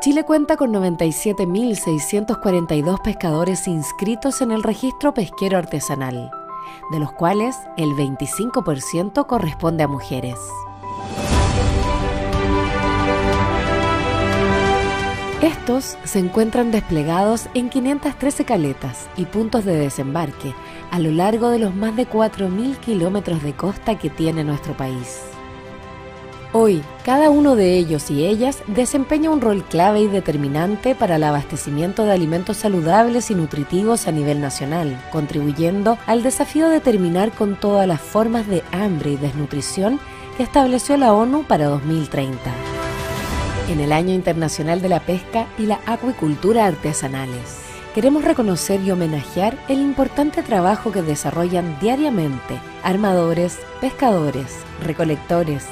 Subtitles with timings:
[0.00, 6.30] Chile cuenta con 97.642 pescadores inscritos en el registro pesquero artesanal,
[6.92, 10.38] de los cuales el 25% corresponde a mujeres.
[15.42, 20.54] Estos se encuentran desplegados en 513 caletas y puntos de desembarque
[20.92, 25.37] a lo largo de los más de 4.000 kilómetros de costa que tiene nuestro país.
[26.54, 31.24] Hoy, cada uno de ellos y ellas desempeña un rol clave y determinante para el
[31.24, 37.60] abastecimiento de alimentos saludables y nutritivos a nivel nacional, contribuyendo al desafío de terminar con
[37.60, 40.00] todas las formas de hambre y desnutrición
[40.38, 42.38] que estableció la ONU para 2030
[43.68, 47.60] en el Año Internacional de la Pesca y la Acuicultura Artesanales.
[47.94, 55.66] Queremos reconocer y homenajear el importante trabajo que desarrollan diariamente armadores, pescadores, recolectores,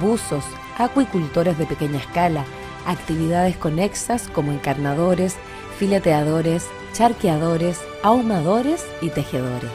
[0.00, 0.44] buzos,
[0.78, 2.44] acuicultores de pequeña escala,
[2.86, 5.36] actividades conexas como encarnadores,
[5.78, 9.70] fileteadores, charqueadores, ahumadores y tejedores.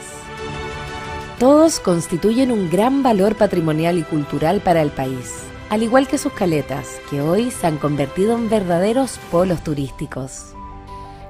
[1.39, 6.31] Todos constituyen un gran valor patrimonial y cultural para el país al igual que sus
[6.33, 10.53] caletas, que hoy se han convertido en verdaderos polos turísticos.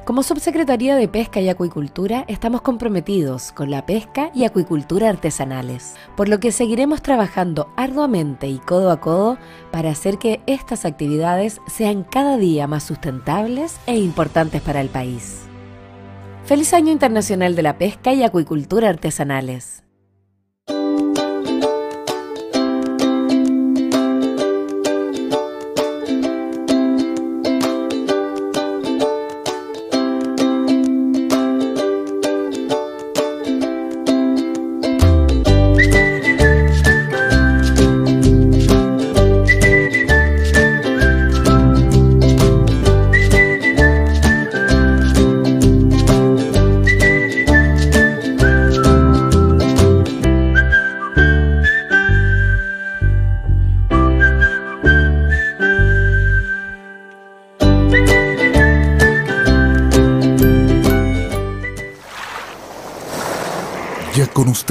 [0.05, 6.27] Como Subsecretaría de Pesca y Acuicultura estamos comprometidos con la pesca y acuicultura artesanales, por
[6.27, 9.37] lo que seguiremos trabajando arduamente y codo a codo
[9.71, 15.43] para hacer que estas actividades sean cada día más sustentables e importantes para el país.
[16.43, 19.82] Feliz Año Internacional de la Pesca y Acuicultura Artesanales.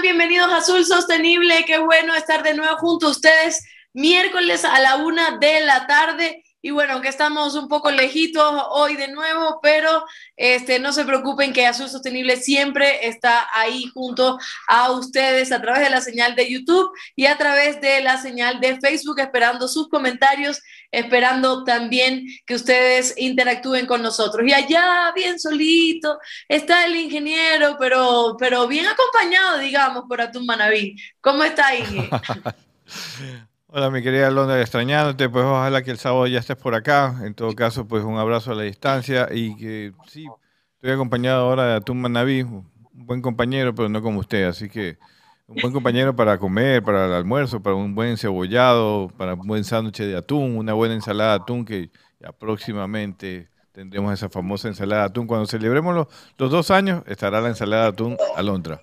[0.00, 1.64] Bienvenidos a Azul Sostenible.
[1.66, 6.37] Qué bueno estar de nuevo junto a ustedes miércoles a la una de la tarde.
[6.60, 10.04] Y bueno, aunque estamos un poco lejitos hoy de nuevo, pero
[10.36, 15.82] este, no se preocupen que Azul Sostenible siempre está ahí junto a ustedes a través
[15.82, 19.88] de la señal de YouTube y a través de la señal de Facebook, esperando sus
[19.88, 20.60] comentarios,
[20.90, 24.44] esperando también que ustedes interactúen con nosotros.
[24.44, 26.18] Y allá, bien solito,
[26.48, 30.96] está el ingeniero, pero, pero bien acompañado, digamos, por Atún Manaví.
[31.20, 32.10] ¿Cómo está, Inge?
[33.70, 37.20] Hola, mi querida Londra, extrañándote, pues ojalá que el sábado ya estés por acá.
[37.22, 40.26] En todo caso, pues un abrazo a la distancia y que sí,
[40.76, 44.96] estoy acompañado ahora de Atún Manaví, un buen compañero, pero no como usted, así que
[45.46, 49.64] un buen compañero para comer, para el almuerzo, para un buen cebollado, para un buen
[49.64, 55.02] sándwich de atún, una buena ensalada de atún que ya próximamente tendremos esa famosa ensalada
[55.02, 55.26] de atún.
[55.26, 56.06] Cuando celebremos los,
[56.38, 58.80] los dos años, estará la ensalada de atún alondra.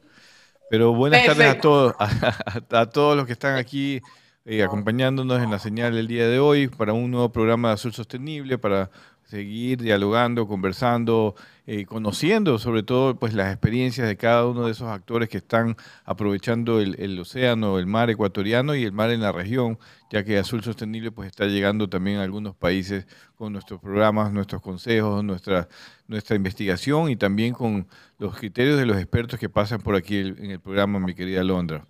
[0.69, 1.95] Pero buenas tardes a todos,
[2.69, 3.99] a todos los que están aquí
[4.45, 7.93] eh, acompañándonos en la señal del día de hoy para un nuevo programa de Azul
[7.93, 8.91] Sostenible, para
[9.23, 14.87] seguir dialogando, conversando, eh, conociendo sobre todo pues las experiencias de cada uno de esos
[14.87, 15.75] actores que están
[16.05, 19.79] aprovechando el, océano, el mar ecuatoriano y el mar en la región,
[20.11, 24.61] ya que Azul Sostenible pues está llegando también a algunos países con nuestros programas, nuestros
[24.61, 25.67] consejos, nuestra,
[26.07, 27.87] nuestra investigación y también con
[28.19, 31.83] los criterios de los expertos que pasan por aquí en el programa, mi querida Londra.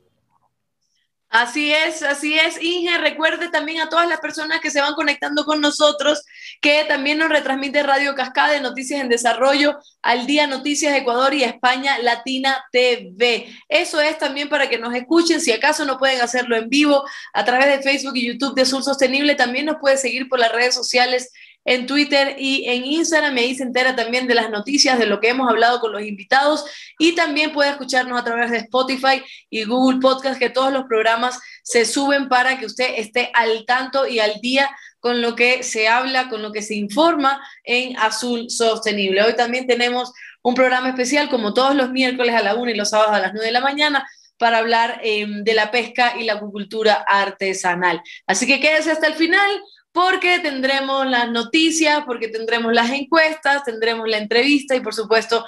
[1.38, 2.98] Así es, así es, Inge.
[2.98, 6.24] Recuerde también a todas las personas que se van conectando con nosotros
[6.62, 11.44] que también nos retransmite Radio Cascada de Noticias en Desarrollo, al día Noticias Ecuador y
[11.44, 13.54] España Latina TV.
[13.68, 15.42] Eso es también para que nos escuchen.
[15.42, 17.04] Si acaso no pueden hacerlo en vivo
[17.34, 20.54] a través de Facebook y YouTube de Sur Sostenible, también nos puede seguir por las
[20.54, 21.34] redes sociales
[21.66, 23.38] en Twitter y en Instagram.
[23.38, 26.04] Y ahí se entera también de las noticias, de lo que hemos hablado con los
[26.04, 26.64] invitados.
[26.98, 31.40] Y también puede escucharnos a través de Spotify y Google Podcast, que todos los programas
[31.64, 34.70] se suben para que usted esté al tanto y al día
[35.00, 39.24] con lo que se habla, con lo que se informa en Azul Sostenible.
[39.24, 42.92] Hoy también tenemos un programa especial, como todos los miércoles a la 1 y los
[42.92, 44.08] sábados a las 9 de la mañana,
[44.38, 48.02] para hablar em, de la pesca y la acuicultura artesanal.
[48.28, 49.50] Así que quédese hasta el final
[49.96, 55.46] porque tendremos las noticias, porque tendremos las encuestas, tendremos la entrevista y por supuesto...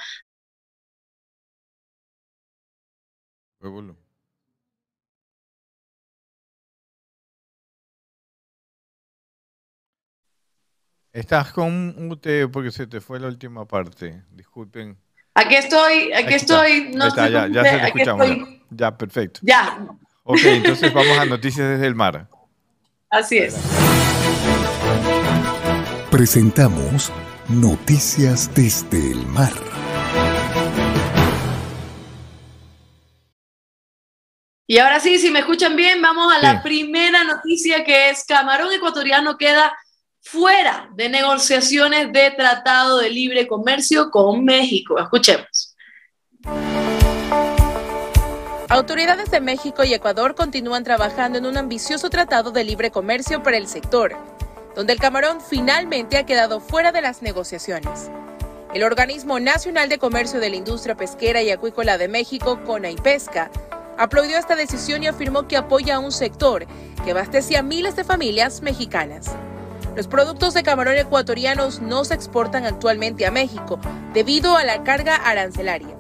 [11.12, 12.22] Estás con un
[12.52, 14.24] porque se te fue la última parte.
[14.32, 14.98] Disculpen.
[15.34, 16.92] Aquí estoy, aquí, estoy.
[16.94, 18.28] No está, ya, ya se te escuchamos.
[18.70, 19.40] Ya, perfecto.
[19.44, 19.88] Ya.
[20.24, 22.30] Ok, entonces vamos a noticias desde el mar.
[23.10, 23.58] Así es.
[26.12, 27.12] Presentamos
[27.50, 29.52] Noticias desde el mar.
[34.66, 38.72] Y ahora sí, si me escuchan bien, vamos a la primera noticia que es Camarón
[38.72, 39.78] Ecuatoriano queda
[40.22, 44.98] fuera de negociaciones de tratado de libre comercio con México.
[44.98, 45.76] Escuchemos.
[48.70, 53.58] Autoridades de México y Ecuador continúan trabajando en un ambicioso tratado de libre comercio para
[53.58, 54.18] el sector,
[54.78, 58.12] donde el camarón finalmente ha quedado fuera de las negociaciones.
[58.76, 63.50] El Organismo Nacional de Comercio de la Industria Pesquera y Acuícola de México, CONAIPESCA,
[63.98, 66.68] aplaudió esta decisión y afirmó que apoya a un sector
[67.04, 69.32] que abastecía a miles de familias mexicanas.
[69.96, 73.80] Los productos de camarón ecuatorianos no se exportan actualmente a México
[74.14, 75.98] debido a la carga arancelaria.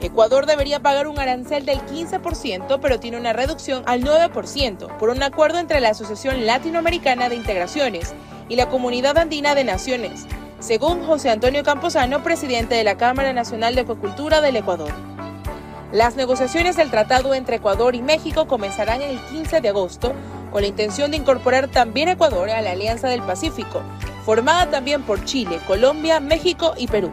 [0.00, 5.22] Ecuador debería pagar un arancel del 15%, pero tiene una reducción al 9% por un
[5.22, 8.14] acuerdo entre la Asociación Latinoamericana de Integraciones
[8.48, 10.26] y la Comunidad Andina de Naciones,
[10.58, 14.92] según José Antonio Camposano, presidente de la Cámara Nacional de Acuacultura del Ecuador.
[15.92, 20.14] Las negociaciones del tratado entre Ecuador y México comenzarán el 15 de agosto
[20.50, 23.82] con la intención de incorporar también Ecuador a la Alianza del Pacífico,
[24.24, 27.10] formada también por Chile, Colombia, México y Perú.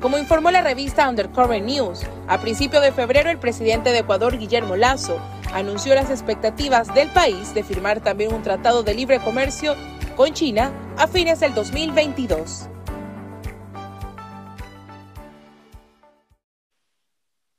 [0.00, 4.76] Como informó la revista Undercover News, a principio de febrero el presidente de Ecuador, Guillermo
[4.76, 5.20] Lazo,
[5.52, 9.74] anunció las expectativas del país de firmar también un tratado de libre comercio
[10.14, 12.68] con China a fines del 2022.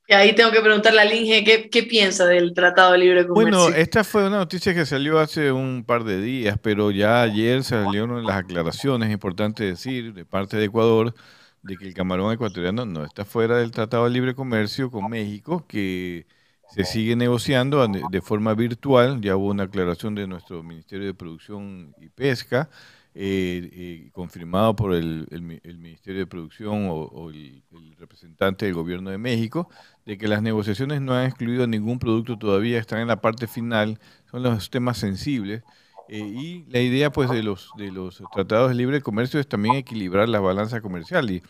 [0.07, 3.59] Y ahí tengo que preguntarle al Inge ¿qué, qué piensa del Tratado de Libre Comercio.
[3.63, 7.63] Bueno, esta fue una noticia que salió hace un par de días, pero ya ayer
[7.65, 11.13] salieron las aclaraciones, es importante decir, de parte de Ecuador,
[11.61, 15.65] de que el camarón ecuatoriano no está fuera del Tratado de Libre Comercio con México,
[15.67, 16.25] que
[16.69, 19.21] se sigue negociando de forma virtual.
[19.21, 22.69] Ya hubo una aclaración de nuestro Ministerio de Producción y Pesca
[23.15, 27.63] eh, eh, confirmado por el, Ministerio de Producción o, el,
[27.97, 29.69] representante del Gobierno de México,
[30.05, 33.99] de que las negociaciones no han excluido ningún producto todavía, están en la parte final,
[34.31, 35.63] son los temas sensibles.
[36.11, 39.75] Eh, y la idea pues de los, de los tratados de libre comercio es también
[39.75, 41.29] equilibrar la balanza comercial.
[41.29, 41.43] Y,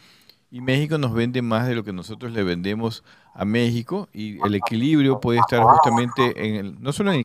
[0.52, 4.56] y México nos vende más de lo que nosotros le vendemos a México y el
[4.56, 7.24] equilibrio puede estar justamente en el, no solo en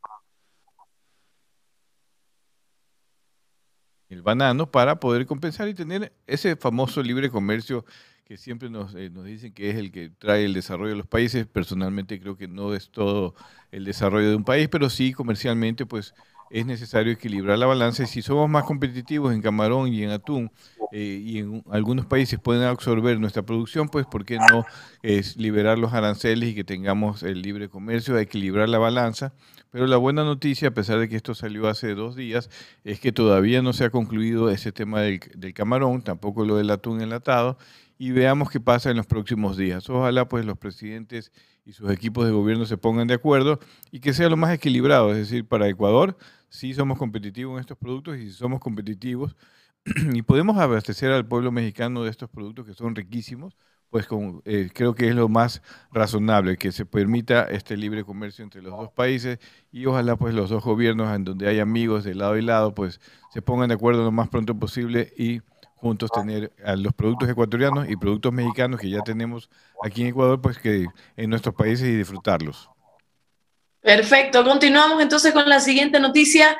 [4.10, 7.84] el banano para poder compensar y tener ese famoso libre comercio
[8.24, 11.06] que siempre nos, eh, nos dicen que es el que trae el desarrollo de los
[11.06, 11.46] países.
[11.46, 13.34] Personalmente creo que no es todo
[13.72, 16.14] el desarrollo de un país, pero sí comercialmente pues
[16.54, 20.52] es necesario equilibrar la balanza si somos más competitivos en camarón y en atún
[20.92, 24.64] eh, y en algunos países pueden absorber nuestra producción, pues ¿por qué no
[25.02, 29.32] es liberar los aranceles y que tengamos el libre comercio, equilibrar la balanza?
[29.72, 32.48] Pero la buena noticia, a pesar de que esto salió hace dos días,
[32.84, 35.18] es que todavía no se ha concluido ese tema del,
[35.54, 37.58] camarón, tampoco lo del atún enlatado,
[37.98, 39.90] y veamos qué pasa en los próximos días.
[39.90, 41.32] Ojalá pues los presidentes
[41.66, 43.58] y sus equipos de gobierno se pongan de acuerdo
[43.90, 46.16] y que sea lo más equilibrado, es decir, para Ecuador
[46.54, 49.34] sí somos competitivos en estos productos y si somos competitivos
[50.14, 53.56] y podemos abastecer al pueblo mexicano de estos productos que son riquísimos,
[53.90, 54.06] pues
[54.44, 58.72] eh, creo que es lo más razonable, que se permita este libre comercio entre los
[58.72, 59.40] dos países
[59.72, 63.00] y ojalá pues los dos gobiernos en donde hay amigos de lado y lado pues
[63.32, 65.42] se pongan de acuerdo lo más pronto posible y
[65.74, 69.50] juntos tener a los productos ecuatorianos y productos mexicanos que ya tenemos
[69.82, 72.73] aquí en Ecuador pues que en nuestros países y disfrutarlos.
[73.84, 76.58] Perfecto, continuamos entonces con la siguiente noticia.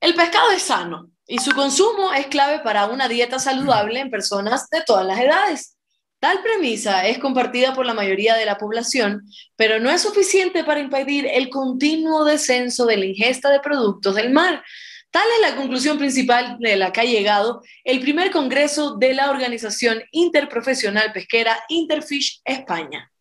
[0.00, 4.68] El pescado es sano y su consumo es clave para una dieta saludable en personas
[4.68, 5.76] de todas las edades.
[6.18, 9.22] Tal premisa es compartida por la mayoría de la población,
[9.54, 14.32] pero no es suficiente para impedir el continuo descenso de la ingesta de productos del
[14.32, 14.64] mar.
[15.12, 19.30] Tal es la conclusión principal de la que ha llegado el primer congreso de la
[19.30, 23.11] Organización Interprofesional Pesquera Interfish España.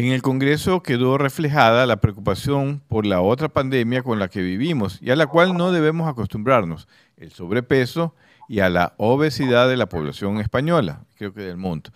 [0.00, 4.98] En el Congreso quedó reflejada la preocupación por la otra pandemia con la que vivimos
[5.02, 6.88] y a la cual no debemos acostumbrarnos,
[7.18, 8.14] el sobrepeso
[8.48, 11.90] y a la obesidad de la población española, creo que del mundo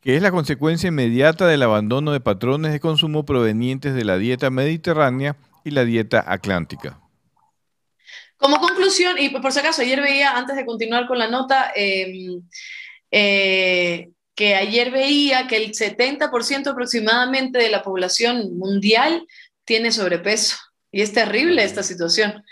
[0.00, 4.48] que es la consecuencia inmediata del abandono de patrones de consumo provenientes de la dieta
[4.48, 7.00] mediterránea y la dieta atlántica.
[8.38, 12.40] Como conclusión, y por si acaso, ayer veía, antes de continuar con la nota, em,
[13.10, 19.26] eh, que ayer veía que el 70% aproximadamente de la población mundial
[19.64, 20.56] tiene sobrepeso.
[20.90, 22.42] Y es terrible esta situación.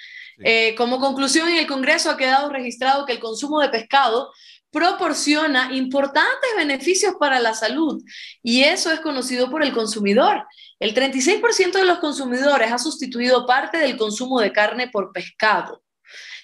[0.43, 4.33] Eh, como conclusión, en el Congreso ha quedado registrado que el consumo de pescado
[4.71, 8.03] proporciona importantes beneficios para la salud
[8.43, 10.47] y eso es conocido por el consumidor.
[10.79, 15.83] El 36% de los consumidores ha sustituido parte del consumo de carne por pescado,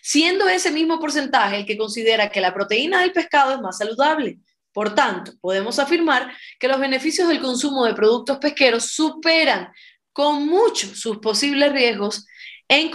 [0.02, 4.38] siendo ese mismo porcentaje el que considera que la proteína del pescado es más saludable.
[4.76, 6.30] Por tanto, podemos afirmar
[6.60, 9.68] que los beneficios del consumo de productos pesqueros superan
[10.12, 12.26] con mucho sus posibles riesgos
[12.68, 12.90] en,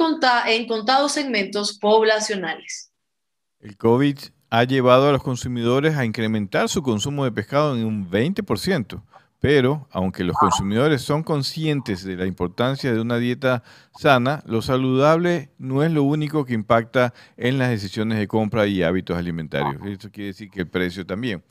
[0.45, 2.91] en contados segmentos poblacionales.
[3.59, 4.15] El COVID
[4.51, 9.01] ha llevado a los consumidores a incrementar su consumo de pescado en un 20%.
[9.39, 13.63] Pero, aunque los consumidores son conscientes de la importancia de una dieta
[13.97, 18.83] sana, lo saludable no es lo único que impacta en las decisiones de compra y
[18.83, 19.83] hábitos alimentarios.
[19.83, 21.43] Esto quiere decir que el precio también.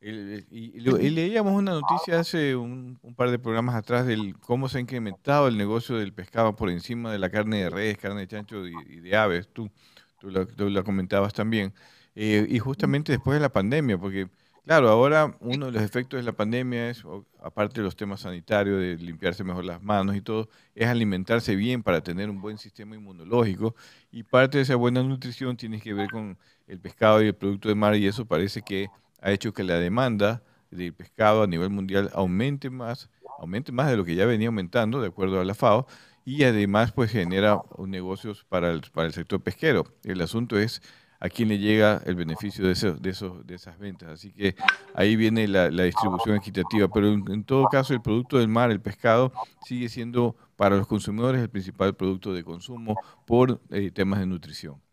[0.00, 5.48] Y, leíamos una noticia hace un, par de programas atrás de cómo se ha incrementado
[5.48, 9.00] el negocio del pescado por encima de la carne de res, carne de chancho y,
[9.00, 9.48] de aves.
[9.52, 9.70] Tú,
[10.18, 11.72] tú, tú la comentabas también.
[12.14, 14.28] Eh, y justamente después de la pandemia, porque
[14.66, 17.04] claro, ahora uno de los efectos de la pandemia es,
[17.42, 21.82] aparte de los temas sanitarios, de limpiarse mejor las manos y todo, es alimentarse bien
[21.82, 23.74] para tener un buen sistema inmunológico.
[24.10, 26.36] Y parte de esa buena nutrición tiene que ver con
[26.66, 28.88] el pescado y el producto de mar y eso parece que
[29.26, 33.96] ha hecho que la demanda del pescado a nivel mundial aumente más, aumente más de
[33.96, 35.88] lo que ya venía aumentando, de acuerdo a la FAO,
[36.24, 39.84] y además pues genera negocios para el, para el sector pesquero.
[40.04, 40.80] El asunto es
[41.18, 44.10] a quién le llega el beneficio de, de, esos, de esas ventas.
[44.10, 44.54] Así que
[44.94, 46.86] ahí viene la, distribución equitativa.
[46.86, 49.32] Pero en, todo caso, el producto del mar, el pescado,
[49.64, 52.94] sigue siendo para los consumidores el principal producto de consumo
[53.26, 54.85] por eh, temas de nutrición.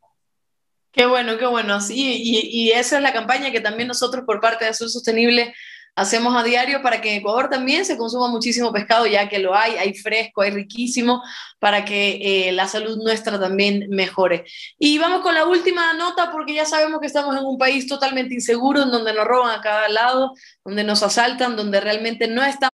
[0.94, 1.82] Qué bueno, qué bueno.
[1.82, 5.54] Sí, y, esa es la campaña que también nosotros por parte de Azul Sostenible
[5.96, 9.56] hacemos a diario para que en Ecuador también se consuma muchísimo pescado, ya que lo
[9.56, 11.24] hay, hay fresco, hay riquísimo,
[11.60, 14.46] para que eh, la salud nuestra también mejore.
[14.78, 18.36] Y vamos con la última nota, porque ya sabemos que estamos en un país totalmente
[18.36, 20.34] inseguro, en donde nos roban a cada lado,
[20.64, 22.74] donde nos asaltan, donde realmente no estamos,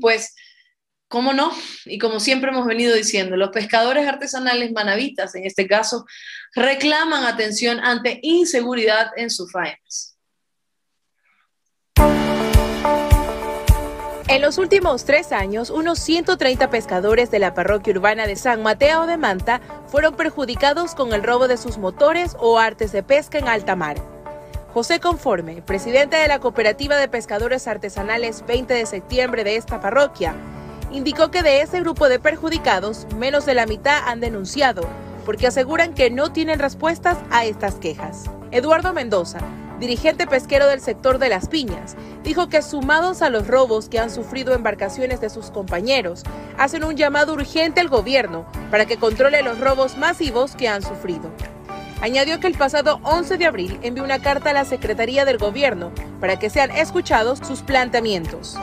[0.00, 0.34] pues...
[1.08, 1.50] ¿Cómo no?
[1.86, 6.04] Y como siempre hemos venido diciendo, los pescadores artesanales manavitas, en este caso,
[6.54, 10.18] reclaman atención ante inseguridad en sus faenas.
[14.28, 19.06] En los últimos tres años, unos 130 pescadores de la parroquia urbana de San Mateo
[19.06, 23.48] de Manta fueron perjudicados con el robo de sus motores o artes de pesca en
[23.48, 23.96] alta mar.
[24.74, 30.34] José Conforme, presidente de la Cooperativa de Pescadores Artesanales 20 de septiembre de esta parroquia,
[30.92, 34.82] indicó que de ese grupo de perjudicados, menos de la mitad han denunciado,
[35.24, 38.24] porque aseguran que no tienen respuestas a estas quejas.
[38.50, 39.40] Eduardo Mendoza,
[39.78, 44.10] dirigente pesquero del sector de las piñas, dijo que sumados a los robos que han
[44.10, 46.22] sufrido embarcaciones de sus compañeros,
[46.56, 51.30] hacen un llamado urgente al gobierno para que controle los robos masivos que han sufrido.
[52.00, 55.90] Añadió que el pasado 11 de abril envió una carta a la Secretaría del Gobierno
[56.20, 58.56] para que sean escuchados sus planteamientos.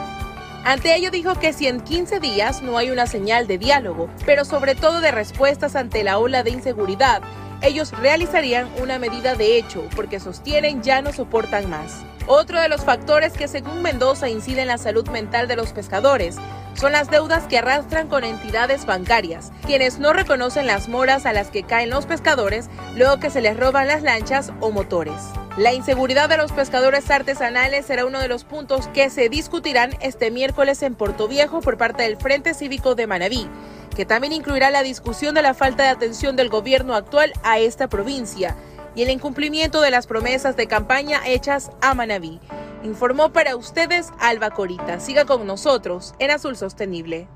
[0.66, 4.44] Ante ello dijo que si en 15 días no hay una señal de diálogo, pero
[4.44, 7.22] sobre todo de respuestas ante la ola de inseguridad
[7.62, 12.04] ellos realizarían una medida de hecho porque sostienen ya no soportan más.
[12.26, 16.36] Otro de los factores que según Mendoza incide en la salud mental de los pescadores
[16.76, 21.48] son las deudas que arrastran con entidades bancarias, quienes no reconocen las moras a las
[21.48, 25.20] que caen los pescadores luego que se les roban las lanchas o motores.
[25.56, 30.30] La inseguridad de los pescadores artesanales será uno de los puntos que se discutirán este
[30.30, 33.48] miércoles en Puerto Viejo por parte del Frente Cívico de Manabí,
[33.96, 37.88] que también incluirá la discusión de la falta de atención del gobierno actual a esta
[37.88, 38.54] provincia
[38.96, 42.40] y el incumplimiento de las promesas de campaña hechas a Manabí.
[42.82, 44.98] Informó para ustedes Alba Corita.
[44.98, 47.28] Siga con nosotros en Azul Sostenible.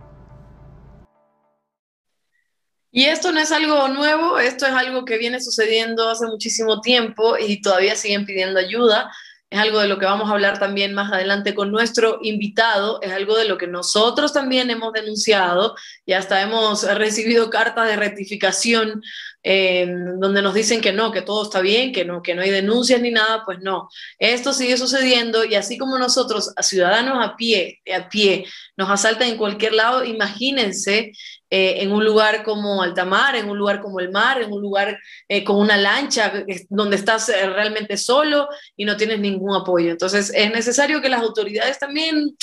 [2.91, 7.37] Y esto no es algo nuevo, esto es algo que viene sucediendo hace muchísimo tiempo
[7.39, 9.13] y todavía siguen pidiendo ayuda
[9.51, 13.11] es algo de lo que vamos a hablar también más adelante con nuestro invitado, es
[13.11, 15.75] algo de lo que nosotros también hemos denunciado
[16.07, 19.03] y hasta hemos recibido cartas de rectificación
[19.43, 19.87] eh,
[20.19, 23.01] donde nos dicen que no, que todo está bien, que no, que no hay denuncias
[23.01, 23.89] ni nada, pues no.
[24.19, 28.45] Esto sigue sucediendo y así como nosotros, ciudadanos a pie, a pie,
[28.77, 31.13] nos asaltan en cualquier lado, imagínense
[31.49, 34.99] eh, en un lugar como Altamar, en un lugar como el mar, en un lugar
[35.29, 36.33] eh, con una lancha,
[36.69, 39.91] donde estás realmente solo y no tienes ningún apoyo.
[39.91, 42.37] Entonces es necesario que las autoridades también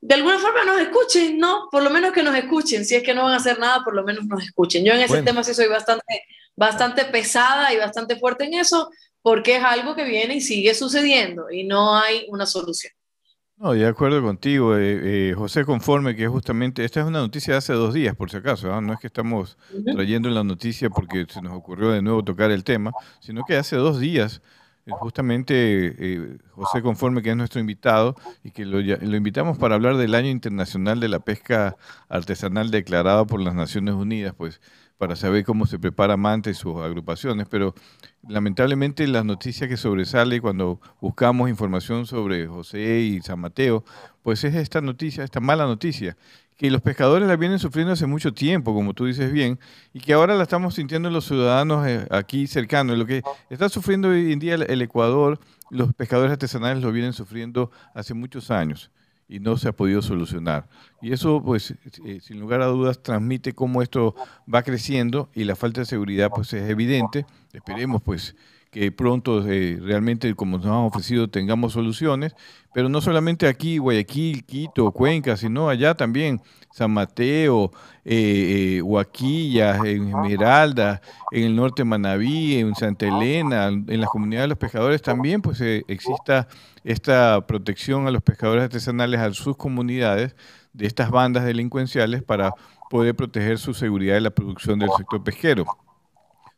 [0.00, 1.68] de alguna forma nos escuchen, ¿no?
[1.70, 2.84] Por lo menos que nos escuchen.
[2.84, 4.84] Si es que no van a hacer nada, por lo menos nos escuchen.
[4.84, 6.24] Yo en ese tema sí soy bastante,
[6.56, 8.90] bastante pesada y bastante fuerte en eso,
[9.22, 12.92] porque es algo que viene y sigue sucediendo y no hay una solución.
[13.56, 17.58] No, de acuerdo contigo, eh, eh, José Conforme, que justamente, esta es una noticia de
[17.58, 18.80] hace dos días, por si acaso, ¿ah?
[18.80, 22.62] no es que estamos trayendo la noticia porque se nos ocurrió de nuevo tocar el
[22.62, 24.42] tema, sino que hace dos días
[24.96, 25.54] justamente
[25.98, 30.28] eh, José Conforme, que es nuestro invitado, y que lo, invitamos para hablar del Año
[30.28, 31.76] Internacional de la Pesca
[32.08, 34.60] Artesanal declarado por las Naciones Unidas, pues
[34.98, 37.74] para saber cómo se prepara Manta y sus agrupaciones, pero
[38.28, 43.84] lamentablemente la noticia que sobresale cuando buscamos información sobre José y San Mateo,
[44.22, 46.16] pues es esta noticia, esta mala noticia,
[46.58, 49.60] que los pescadores la vienen sufriendo hace mucho tiempo, como tú dices bien,
[49.94, 52.98] y que ahora la estamos sintiendo los ciudadanos eh, aquí cercanos.
[52.98, 55.38] Lo que está sufriendo hoy en día el Ecuador,
[55.70, 58.90] los pescadores artesanales lo vienen sufriendo hace muchos años
[59.28, 60.68] y no se ha podido solucionar.
[61.00, 61.74] Y eso, pues,
[62.04, 64.16] eh, sin lugar a dudas, transmite cómo esto
[64.52, 67.24] va creciendo y la falta de seguridad, pues, es evidente.
[67.52, 68.34] Esperemos, pues,
[68.70, 72.34] que pronto eh, realmente, como nos han ofrecido, tengamos soluciones,
[72.74, 77.72] pero no solamente aquí, Guayaquil, Quito, Cuenca, sino allá también, San Mateo,
[78.04, 81.00] eh, eh Huaquilla, en Esmeralda,
[81.32, 85.40] en el norte de Manabí, en Santa Elena, en las comunidades de los pescadores también,
[85.40, 86.46] pues eh, exista
[86.84, 90.36] esta protección a los pescadores artesanales, a sus comunidades,
[90.72, 92.52] de estas bandas delincuenciales para
[92.90, 95.66] poder proteger su seguridad y la producción del sector pesquero.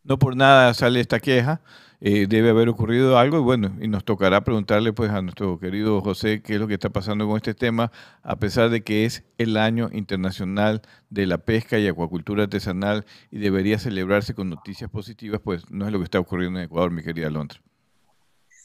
[0.04, 1.60] No por nada sale esta queja,
[2.00, 6.00] eh, debe haber ocurrido algo y bueno, y nos tocará preguntarle pues a nuestro querido
[6.00, 9.24] José qué es lo que está pasando con este tema, a pesar de que es
[9.38, 15.40] el año internacional de la pesca y acuacultura artesanal y debería celebrarse con noticias positivas,
[15.42, 17.60] pues no es lo que está ocurriendo en Ecuador, mi querida Londra.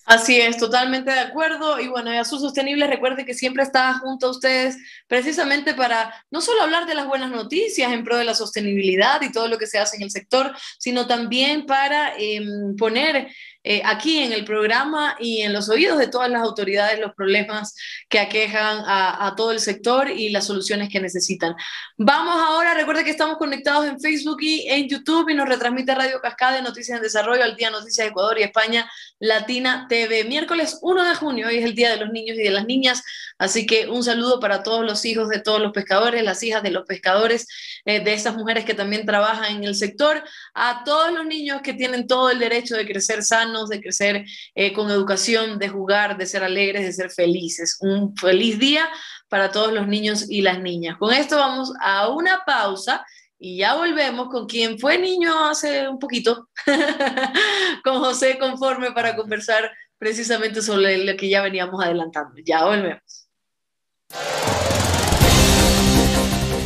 [0.05, 1.79] Así es, totalmente de acuerdo.
[1.79, 6.61] Y bueno, Azul Sostenible, recuerde que siempre está junto a ustedes precisamente para no solo
[6.61, 9.79] hablar de las buenas noticias en pro de la sostenibilidad y todo lo que se
[9.79, 13.29] hace en el sector, sino también para em, poner
[13.67, 17.75] eh, aquí en el programa y en los oídos de todas las autoridades los problemas
[18.07, 21.55] que aquejan a, todo el sector y las soluciones que necesitan.
[21.97, 26.21] Vamos ahora, recuerde que estamos conectados en Facebook y en YouTube y nos retransmite Radio
[26.21, 30.25] Cascada Noticias en Desarrollo al Día Noticias de Ecuador y España Latina TV.
[30.25, 33.01] Miércoles 1 de junio, hoy es el Día de los Niños y de las Niñas,
[33.39, 36.69] así que un saludo para todos los hijos de todos los pescadores, las hijas de
[36.69, 37.47] los pescadores,
[37.85, 40.23] eh, de esas mujeres que también trabajan en el sector,
[40.53, 43.23] a todos los niños que tienen todo el derecho de crecer
[43.55, 47.77] sanos de crecer eh, con educación, de jugar, de ser alegres, de ser felices.
[47.79, 48.89] Un feliz día
[49.29, 50.97] para todos los niños y las niñas.
[50.97, 53.05] Con esto vamos a una pausa
[53.37, 56.49] y ya volvemos con quien fue niño hace un poquito,
[57.83, 62.35] con José Conforme para conversar precisamente sobre lo que ya veníamos adelantando.
[62.45, 63.27] Ya volvemos.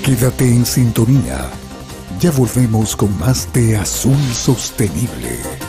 [0.06, 1.49] Quédate en sintonía.
[2.19, 5.68] Ya volvemos con más de Azul Sostenible.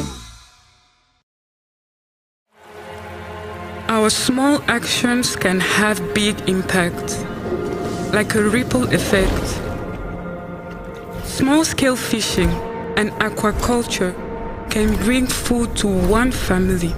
[3.91, 7.25] Our small actions can have big impact,
[8.13, 9.45] like a ripple effect.
[11.27, 12.49] Small scale fishing
[12.95, 14.15] and aquaculture
[14.71, 16.93] can bring food to one family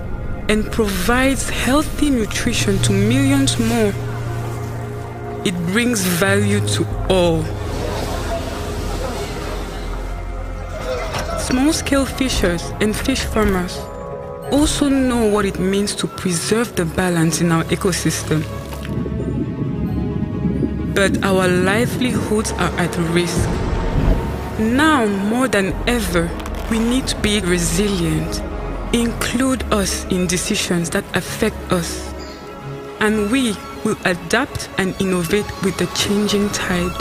[0.49, 3.91] and provides healthy nutrition to millions more.
[5.43, 7.41] It brings value to all.
[11.39, 13.79] Small scale fishers and fish farmers
[14.53, 18.43] also know what it means to preserve the balance in our ecosystem.
[20.93, 23.49] But our livelihoods are at risk.
[24.59, 26.29] Now, more than ever,
[26.69, 28.43] we need to be resilient,
[28.93, 32.13] include us in decisions that affect us,
[32.99, 36.95] and we will adapt and innovate with the changing tide.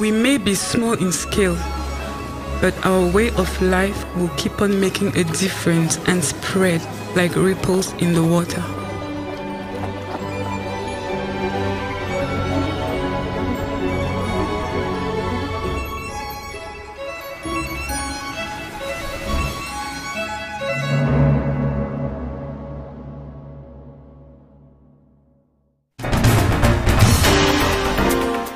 [0.00, 1.58] We may be small in scale,
[2.60, 6.80] but our way of life will keep on making a difference and spread
[7.14, 8.62] like ripples in the water.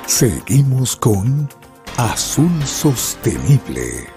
[0.05, 1.49] Seguimos con
[2.05, 4.09] Azul Sostenible.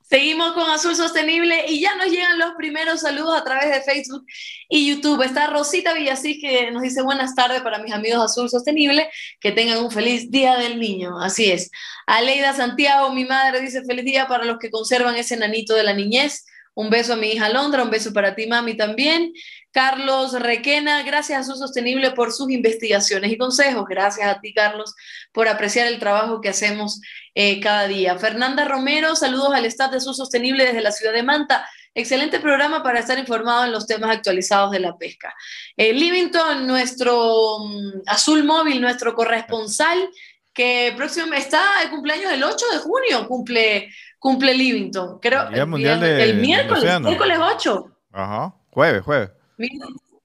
[0.00, 4.24] Seguimos con Azul Sostenible y ya nos llegan los primeros saludos a través de Facebook
[4.70, 5.20] y YouTube.
[5.20, 9.84] Está Rosita Villasís que nos dice buenas tardes para mis amigos Azul Sostenible, que tengan
[9.84, 11.20] un feliz Día del Niño.
[11.20, 11.70] Así es.
[12.06, 15.92] Aleida Santiago, mi madre, dice feliz día para los que conservan ese nanito de la
[15.92, 16.46] niñez.
[16.76, 19.32] Un beso a mi hija Londra, un beso para ti, mami, también.
[19.76, 23.84] Carlos Requena, gracias a su sostenible por sus investigaciones y consejos.
[23.86, 24.94] Gracias a ti, Carlos,
[25.32, 27.02] por apreciar el trabajo que hacemos
[27.34, 28.16] eh, cada día.
[28.16, 31.68] Fernanda Romero, saludos al staff de su sostenible desde la ciudad de Manta.
[31.94, 35.34] Excelente programa para estar informado en los temas actualizados de la pesca.
[35.76, 40.08] Eh, Livington, nuestro um, azul móvil, nuestro corresponsal,
[40.54, 45.18] que próximo está de cumpleaños el 8 de junio, cumple cumple Livington.
[45.20, 47.90] Creo el, mundial de, el miércoles, miércoles 8.
[48.12, 49.36] Ajá, jueves, jueves.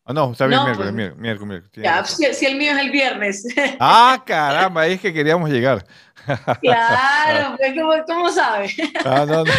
[0.04, 2.80] Ah, no, está bien, no, miércoles, pues, miércoles, miércoles, Ya, si, si, el mío es
[2.80, 3.48] el viernes.
[3.80, 5.86] Ah, caramba, ahí es que queríamos llegar.
[6.62, 8.70] Claro, pues, ¿cómo, cómo sabe?
[9.06, 9.54] Ah, no, no.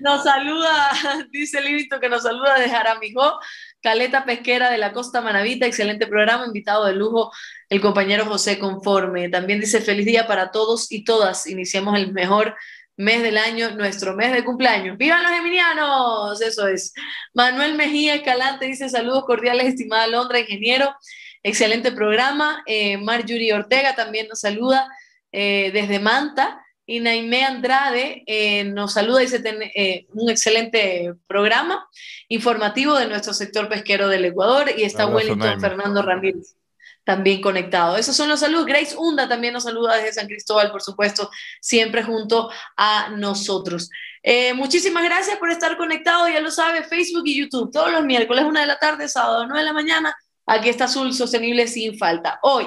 [0.00, 0.90] Nos saluda,
[1.30, 3.38] dice Livington que nos saluda de Jaramijó,
[3.80, 7.32] Caleta Pesquera de la Costa Manavita, excelente programa, invitado de lujo
[7.68, 9.28] el compañero José Conforme.
[9.28, 11.46] También dice feliz día para todos y todas.
[11.46, 12.56] Iniciamos el mejor
[12.96, 14.96] mes del año, nuestro mes de cumpleaños.
[14.96, 16.40] ¡Vivan los geminianos!
[16.40, 16.92] Eso es.
[17.32, 20.94] Manuel Mejía Escalante dice saludos cordiales, estimada Londra, ingeniero.
[21.42, 22.62] Excelente programa.
[22.66, 24.88] Eh, Marjorie Ortega también nos saluda
[25.32, 26.60] eh, desde Manta.
[26.86, 29.42] Y Naime Andrade eh, nos saluda y dice
[29.74, 31.88] eh, un excelente programa
[32.28, 34.70] informativo de nuestro sector pesquero del Ecuador.
[34.76, 36.56] Y está Wellington Fernando Ramírez
[37.04, 37.96] también conectado.
[37.96, 38.66] Esos son los saludos.
[38.66, 43.90] Grace Hunda también nos saluda desde San Cristóbal, por supuesto, siempre junto a nosotros.
[44.22, 48.44] Eh, muchísimas gracias por estar conectado, ya lo sabe, Facebook y YouTube, todos los miércoles,
[48.44, 50.16] una de la tarde, sábado, nueve de la mañana.
[50.46, 52.38] Aquí está Azul Sostenible sin falta.
[52.42, 52.66] Hoy,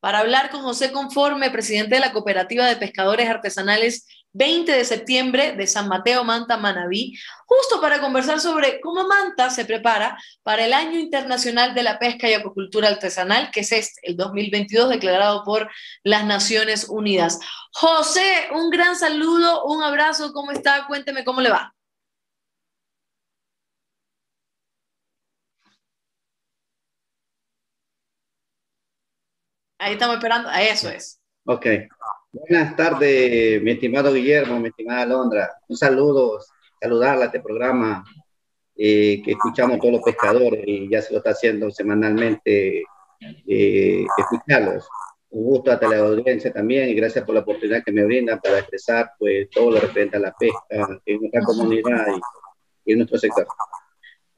[0.00, 5.52] para hablar con José Conforme, presidente de la Cooperativa de Pescadores Artesanales 20 de septiembre
[5.52, 10.72] de San Mateo Manta Manabí, justo para conversar sobre cómo Manta se prepara para el
[10.72, 15.70] Año Internacional de la Pesca y Acuicultura Artesanal, que es este, el 2022, declarado por
[16.02, 17.38] las Naciones Unidas.
[17.72, 20.86] José, un gran saludo, un abrazo, ¿cómo está?
[20.86, 21.74] Cuénteme cómo le va.
[29.78, 31.20] Ahí estamos esperando, eso es.
[31.46, 31.66] Ok.
[32.34, 35.52] Buenas tardes, mi estimado Guillermo, mi estimada Londra.
[35.68, 36.40] Un saludo,
[36.80, 38.04] saludarla a este programa
[38.74, 42.82] eh, que escuchamos todos los pescadores y ya se lo está haciendo semanalmente
[43.46, 44.84] eh, escucharlos.
[45.30, 48.58] Un gusto a la audiencia también y gracias por la oportunidad que me brindan para
[48.58, 52.06] expresar pues, todo lo referente a la pesca en nuestra comunidad
[52.84, 53.46] y en nuestro sector.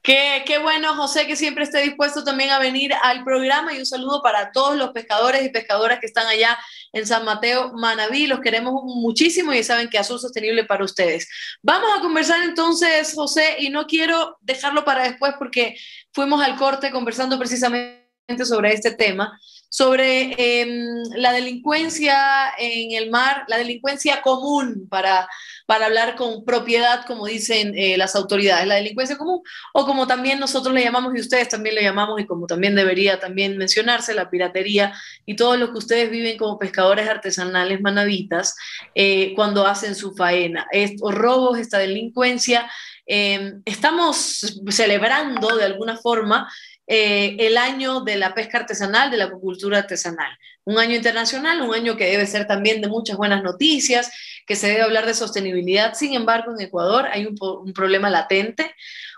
[0.07, 4.23] Qué, bueno, José, que siempre esté dispuesto también a venir al programa y un saludo
[4.23, 6.57] para todos los pescadores y pescadoras que están allá
[6.93, 8.25] en San Mateo, Manabí.
[8.25, 11.27] Los queremos muchísimo y saben que Azul Sostenible para ustedes.
[11.61, 15.75] Vamos a conversar entonces, José, y no quiero dejarlo para después porque
[16.13, 18.07] fuimos al corte conversando precisamente
[18.45, 19.37] sobre este tema,
[19.69, 25.27] sobre em, la delincuencia en el mar, la delincuencia común para
[25.67, 29.41] para hablar con propiedad, como dicen eh, las autoridades, la delincuencia común,
[29.73, 33.19] o como también nosotros le llamamos y ustedes también le llamamos, y como también debería
[33.19, 34.93] también mencionarse, la piratería
[35.25, 38.55] y todo lo que ustedes viven como pescadores artesanales manavitas
[38.95, 40.65] eh, cuando hacen su faena.
[40.71, 42.71] Estos robos, esta delincuencia,
[43.05, 46.49] eh, estamos celebrando de alguna forma
[46.89, 50.31] eh, el año de la pesca artesanal, de la acuicultura artesanal.
[50.63, 54.09] Un año internacional, un año que debe ser también de muchas buenas noticias,
[54.45, 55.93] que se debe hablar de sostenibilidad.
[55.95, 58.73] Sin embargo, en Ecuador hay un, problema latente,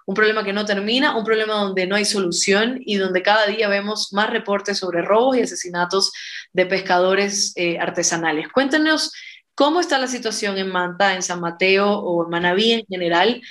[0.07, 3.67] un problema que no termina, un problema donde no hay solución y donde cada día
[3.67, 6.11] vemos más reportes sobre robos y asesinatos
[6.51, 8.47] de pescadores eh, artesanales.
[8.51, 9.13] Cuéntenos
[9.53, 13.41] cómo está la situación en Manta, en San Mateo o en Manabí en general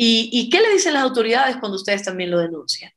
[0.00, 2.92] y qué le dicen las autoridades cuando ustedes también lo denuncian.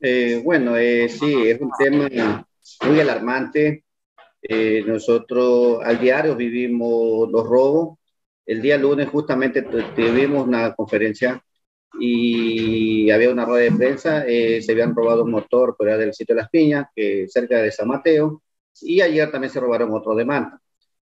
[0.00, 2.46] Eh, bueno, eh, sí, es un tema
[2.86, 3.84] muy alarmante.
[4.42, 7.98] Eh, nosotros al diario vivimos los robos.
[8.46, 11.42] El día lunes justamente tuvimos una conferencia
[12.00, 16.34] y había una rueda de prensa, eh, se habían robado un motor por del sitio
[16.36, 18.42] de Las Piñas, que cerca de San Mateo,
[18.82, 20.60] y ayer también se robaron otro de Manta.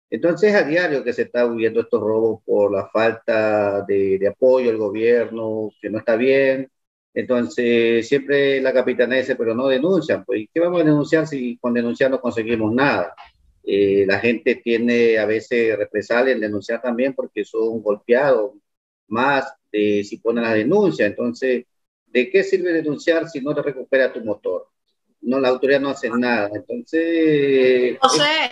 [0.10, 4.70] Entonces, a diario que se está viendo estos robos por la falta de, de apoyo
[4.70, 6.72] del gobierno, que no está bien.
[7.14, 10.26] Entonces, siempre la capitanía dice, pero no denuncian.
[10.26, 13.14] Pues, ¿qué vamos a denunciar si con denunciar no conseguimos nada?
[13.64, 18.54] Eh, la gente tiene a veces represalia en denunciar también porque son golpeados
[19.08, 21.06] más de si ponen la denuncia.
[21.06, 21.66] Entonces,
[22.08, 24.68] ¿de qué sirve denunciar si no te recupera tu motor?
[25.22, 26.50] No, la autoridad no hace nada.
[26.54, 27.98] Entonces...
[28.02, 28.50] José,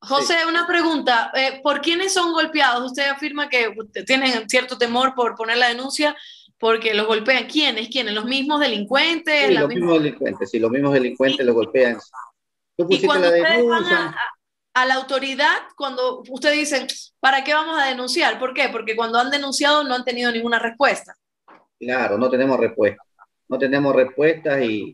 [0.00, 1.30] José, una pregunta.
[1.34, 2.84] Eh, ¿Por quiénes son golpeados?
[2.84, 3.74] Usted afirma que
[4.06, 6.16] tienen cierto temor por poner la denuncia
[6.58, 7.46] porque los golpean.
[7.46, 7.88] ¿Quiénes?
[7.88, 8.14] ¿Quiénes?
[8.14, 9.48] ¿Los mismos delincuentes?
[9.48, 10.50] Sí, los mismos delincuentes.
[10.50, 11.98] Sí, los mismos delincuentes los golpean
[12.76, 14.14] y cuando ustedes van
[14.74, 16.86] a, la autoridad, cuando ustedes dicen,
[17.20, 18.38] ¿para qué vamos a denunciar?
[18.38, 18.68] ¿Por qué?
[18.70, 21.16] Porque cuando han denunciado no han tenido ninguna respuesta.
[21.78, 23.02] Claro, no tenemos respuesta.
[23.48, 24.92] No tenemos respuestas y,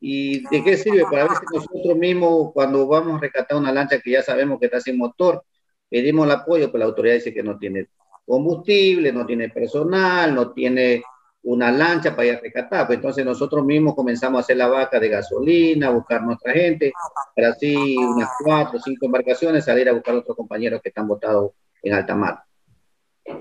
[0.00, 1.04] y ¿de qué sirve?
[1.04, 4.66] Para ver si nosotros mismos, cuando vamos a rescatar una lancha que ya sabemos que
[4.66, 5.42] está sin motor,
[5.88, 7.86] pedimos el apoyo, pero la autoridad dice que no tiene
[8.26, 11.02] combustible, no tiene personal, no tiene
[11.44, 12.86] una lancha para ir a rescatar.
[12.86, 16.92] Pues entonces nosotros mismos comenzamos a hacer la vaca de gasolina, buscar nuestra gente,
[17.34, 21.08] para así unas cuatro o cinco embarcaciones salir a buscar a otros compañeros que están
[21.08, 22.42] botados en alta mar.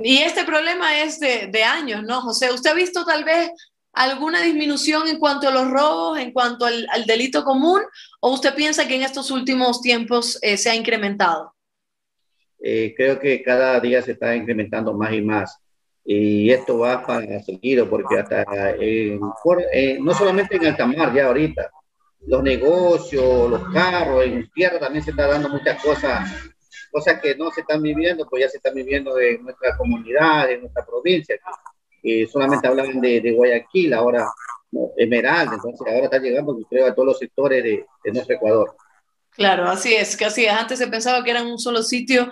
[0.04, 2.52] Y este problema es de, de, años, ¿no, José?
[2.52, 3.50] ¿Usted ha visto tal vez
[3.94, 7.82] alguna disminución en cuanto a los robos, en cuanto al, al delito común,
[8.20, 11.54] o usted piensa que en estos últimos tiempos eh, se ha incrementado?
[12.63, 15.58] Eh, creo que cada día se está incrementando más y más
[16.04, 18.43] y esto va para seguido, porque hasta
[18.80, 19.19] eh,
[20.00, 21.69] no solamente en alta mar, ya ahorita,
[22.28, 26.28] los negocios, los carros, en tierra también se está dando muchas cosas,
[26.91, 30.62] cosas que no se están viviendo, pues ya se están viviendo en nuestra comunidad, en
[30.62, 31.36] nuestra provincia,
[32.32, 34.28] solamente hablaban de, de Guayaquil, ahora
[34.97, 38.76] Esmeralda, entonces ahora está llegando, creo, a todos los sectores de, de nuestro Ecuador.
[39.32, 40.52] Claro, así es, que así es.
[40.52, 42.30] Antes se pensaba que era un solo sitio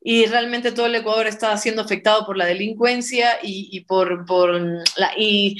[0.00, 4.52] y realmente todo el Ecuador está siendo afectado por la delincuencia y, por, por,
[4.96, 5.56] la, y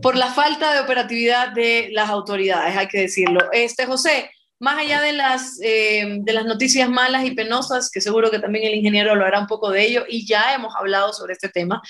[0.00, 3.40] por la falta de operatividad de las autoridades, hay que decirlo.
[3.52, 8.30] Este, José, más allá de las, eh, de las noticias malas y penosas, que seguro
[8.30, 11.48] que también el ingeniero hablará un poco de ello, y ya hemos hablado sobre este
[11.48, 11.82] tema,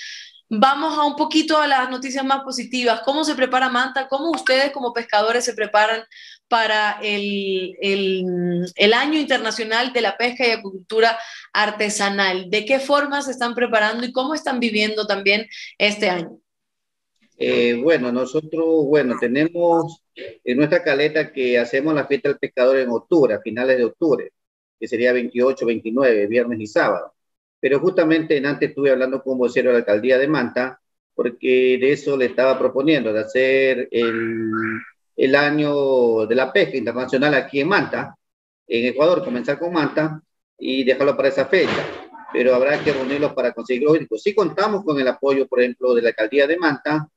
[0.49, 3.01] vamos a un poquito a las noticias más positivas.
[3.05, 4.07] ¿Cómo se prepara Manta?
[4.07, 6.03] ¿Cómo ustedes como pescadores se preparan
[6.51, 11.17] para el, el, Año Internacional de la Pesca y Acuicultura
[11.53, 12.49] Artesanal.
[12.49, 16.37] ¿De qué forma se están preparando y cómo están viviendo también este año?
[17.37, 22.89] Eh, bueno, nosotros, bueno, tenemos en nuestra caleta que hacemos la fiesta del pescador en
[22.89, 24.33] octubre, a finales de octubre,
[24.77, 27.13] que sería 28, 29, viernes y sábado.
[27.61, 30.81] Pero justamente antes estuve hablando con vocero de la alcaldía de Manta,
[31.15, 34.51] porque de eso le estaba proponiendo, de hacer el
[35.15, 38.15] el año de la pesca internacional aquí en Manta,
[38.67, 40.21] en Ecuador, comenzar con Manta
[40.57, 41.85] y dejarlo para esa fecha.
[42.33, 46.01] Pero habrá que reunirlos para conseguir los Sí contamos con el apoyo, por ejemplo, de
[46.01, 47.07] la alcaldía de Manta,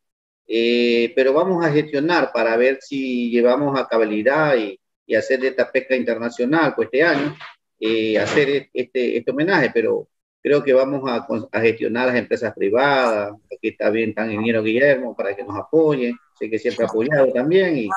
[0.47, 5.71] eh, pero vamos a gestionar para ver si llevamos a cabalidad y, y hacer esta
[5.71, 7.37] pesca internacional pues, este año,
[7.81, 10.09] eh, hacer este, este homenaje, pero
[10.45, 15.35] creo que vamos a, gestionar las empresas privadas, aquí está bien tan ingeniero Guillermo para
[15.35, 17.89] que nos apoye, sé que siempre ha apoyado también, y,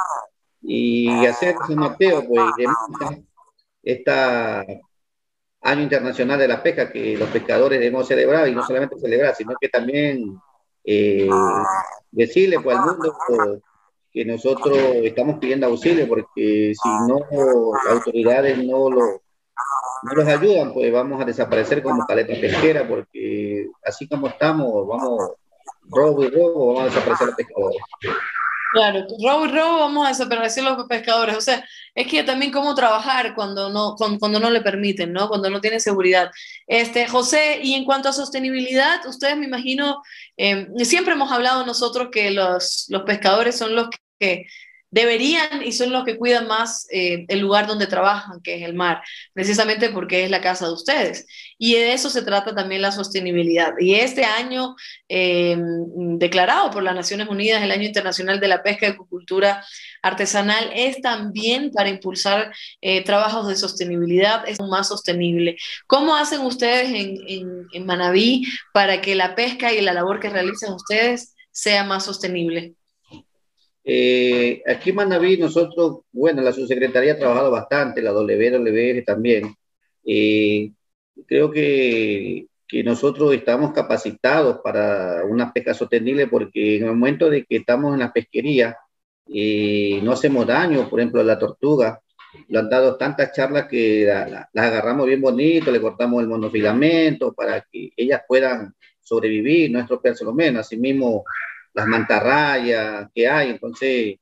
[0.61, 2.45] y hacer San Mateo, pues,
[3.83, 4.11] este
[5.61, 9.53] año internacional de la pesca que los pescadores debemos celebrar, y no solamente celebrar, sino
[9.59, 10.39] que también
[10.85, 11.29] eh,
[12.11, 13.13] decirle pues, al mundo
[14.09, 17.19] que nosotros estamos pidiendo auxilio, porque si no,
[17.83, 19.26] las autoridades no lo
[20.03, 25.31] no los ayudan, pues vamos a desaparecer como caleta pesquera, porque así como estamos, vamos
[25.89, 27.79] robo y robo, vamos a desaparecer los pescadores.
[28.73, 31.37] Claro, robo y robo, vamos a desaparecer los pescadores.
[31.37, 35.29] O sea, es que también cómo trabajar cuando no, cuando, no le permiten, ¿no?
[35.29, 36.31] Cuando no tiene seguridad.
[36.67, 40.01] Este, José, y en cuanto a sostenibilidad, ustedes me imagino,
[40.35, 43.87] eh, siempre hemos hablado nosotros que los, los pescadores son los
[44.19, 44.45] que
[44.89, 48.73] deberían y son los que cuidan más eh, el lugar donde trabajan, que es el
[48.73, 49.01] mar,
[49.33, 51.25] precisamente porque es la casa de ustedes.
[51.57, 53.73] Y de eso se trata también la sostenibilidad.
[53.79, 54.75] Y este año,
[55.09, 55.57] eh,
[56.17, 59.65] declarado por las Naciones Unidas, el Año Internacional de la Pesca y Acuicultura
[60.01, 65.57] Artesanal, es también para impulsar eh, trabajos de sostenibilidad, es más sostenible.
[65.87, 70.73] ¿Cómo hacen ustedes en, en Manabí para que la pesca y la labor que realizan
[70.73, 72.75] ustedes sea más sostenible?
[73.89, 79.55] Eh, aquí en Manaví nosotros, bueno, la subsecretaría ha trabajado bastante, la WWF también.
[80.05, 80.71] Eh,
[81.25, 87.45] creo que que nosotros estamos capacitados para una pesca sostenible porque en el momento de
[87.45, 88.77] que estamos en la pesquería
[89.25, 92.01] y no hacemos daño, por ejemplo, a la tortuga,
[92.49, 97.33] lo han dado tantas charlas que las la, agarramos bien bonito, le cortamos el monofilamento
[97.33, 101.23] para que ellas puedan sobrevivir, no estropearse lo menos, asimismo
[101.77, 104.15] las mantarrayas que hay, entonces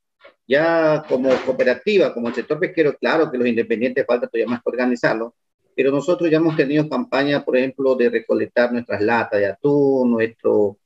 [0.45, 4.69] ya como cooperativa, como el sector pesquero, claro que los independientes falta todavía más que
[4.69, 5.33] organizarlo,
[5.73, 10.77] pero nosotros ya hemos tenido campaña, por ejemplo, de recolectar nuestras latas de atún, nuestro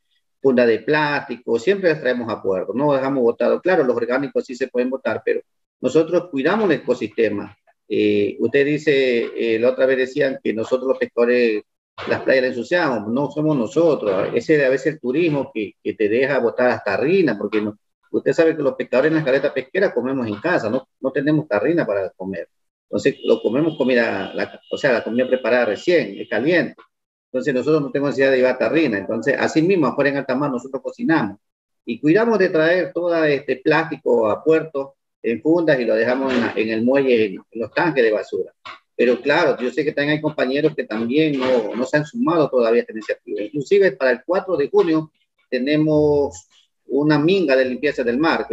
[0.42, 3.60] funda de plástico, siempre las traemos a puerto, no dejamos botado.
[3.62, 5.42] Claro, los orgánicos sí se pueden botar, pero
[5.82, 7.58] nosotros cuidamos el ecosistema.
[7.88, 11.64] Eh, usted dice, eh, la otra vez decían que nosotros los pescadores
[12.08, 16.08] las playas las ensuciamos, no somos nosotros, ese a veces el turismo que, que te
[16.08, 17.78] deja botar hasta harina, porque no,
[18.12, 21.48] usted sabe que los pescadores en la caleta pesquera comemos en casa, no, no tenemos
[21.48, 22.48] tarrina para comer.
[22.90, 26.76] Entonces, lo comemos comida, la, o sea, la comida preparada recién, es caliente.
[27.32, 28.98] Entonces, nosotros no tenemos necesidad de llevar tarrina.
[28.98, 31.38] Entonces, así mismo, afuera en alta mar, nosotros cocinamos.
[31.86, 36.70] Y cuidamos de traer todo este plástico a puerto en fundas y lo dejamos en,
[36.70, 38.54] el muelle, en, los tanques de basura.
[39.00, 42.50] Pero claro, yo sé que también hay compañeros que también no, no se han sumado
[42.50, 43.42] todavía a esta iniciativa.
[43.44, 45.10] Inclusive, para el 4 de junio
[45.50, 46.50] tenemos
[46.86, 48.46] una minga de limpieza del mar.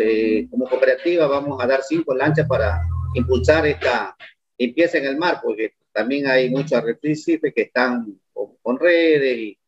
[0.48, 2.80] como cooperativa vamos a dar cinco lanchas para
[3.14, 4.16] impulsar esta
[4.56, 8.16] limpieza en el mar, porque también hay muchos arrecifes que están
[8.62, 9.58] con, redes y,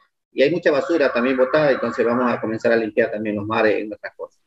[0.40, 3.88] hay mucha basura también botada, entonces vamos a comenzar a limpiar también los mares en
[3.88, 4.40] nuestras cosas.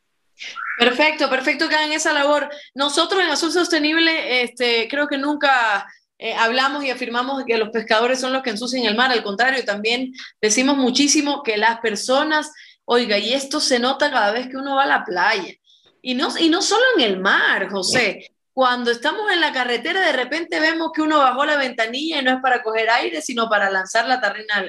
[0.79, 2.47] Perfecto, perfecto que hagan esa labor.
[2.73, 5.85] Nosotros en Azul Sostenible este, creo que nunca
[6.21, 9.65] eh, hablamos y afirmamos que los pescadores son los que ensucian el mar, al contrario,
[9.65, 12.51] también decimos muchísimo que las personas,
[12.85, 15.53] oiga, y esto se nota cada vez que uno va a la playa.
[16.01, 20.11] Y no, y no solo en el mar, José cuando estamos en la carretera, de
[20.11, 23.69] repente vemos que uno bajó la ventanilla y no es para coger aire, sino para
[23.69, 24.65] lanzar la tarrina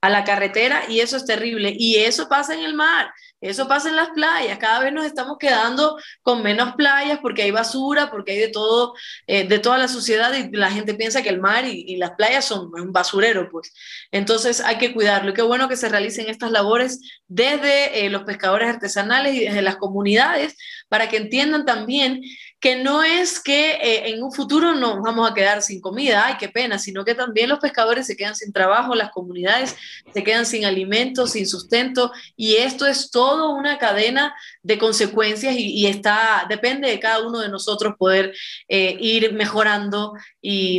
[0.00, 1.74] a la carretera y eso es terrible.
[1.76, 3.10] Y eso pasa en el mar.
[3.40, 7.52] Eso pasa en las playas, cada vez nos estamos quedando con menos playas porque hay
[7.52, 8.94] basura, porque hay de todo,
[9.28, 12.44] eh, de toda la sociedad y la gente piensa que el mar y, las playas
[12.44, 13.72] son un basurero, pues.
[14.10, 15.30] Entonces hay que cuidarlo.
[15.30, 19.62] Y qué bueno que se realicen estas labores desde eh, los pescadores artesanales y desde
[19.62, 20.56] las comunidades
[20.88, 22.20] para que entiendan también
[22.60, 26.36] que no es que eh, en un futuro nos vamos a quedar sin comida, ay,
[26.38, 29.76] qué pena, sino que también los pescadores se quedan sin trabajo, las comunidades
[30.12, 34.34] se quedan sin alimentos, sin sustento, y esto es todo una cadena
[34.68, 38.34] de consecuencias y, está, depende de cada uno de nosotros poder
[38.68, 40.78] eh, ir mejorando y,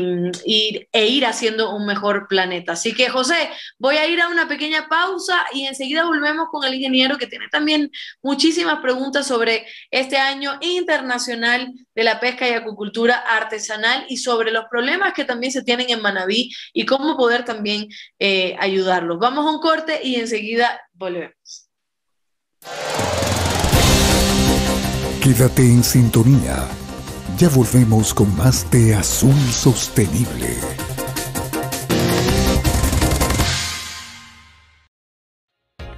[0.91, 2.73] e ir haciendo un mejor planeta.
[2.73, 3.49] Así que, José,
[3.79, 7.47] voy a ir a una pequeña pausa y enseguida volvemos con el ingeniero que tiene
[7.49, 7.89] también
[8.21, 14.65] muchísimas preguntas sobre este año internacional de la pesca y acuicultura artesanal y sobre los
[14.69, 17.87] problemas que también se tienen en Manabí y cómo poder también
[18.19, 19.17] eh, ayudarlos.
[19.17, 21.69] Vamos a un corte y enseguida volvemos.
[25.29, 26.67] Quédate en sintonía.
[27.37, 30.55] Ya volvemos con más de Azul Sostenible.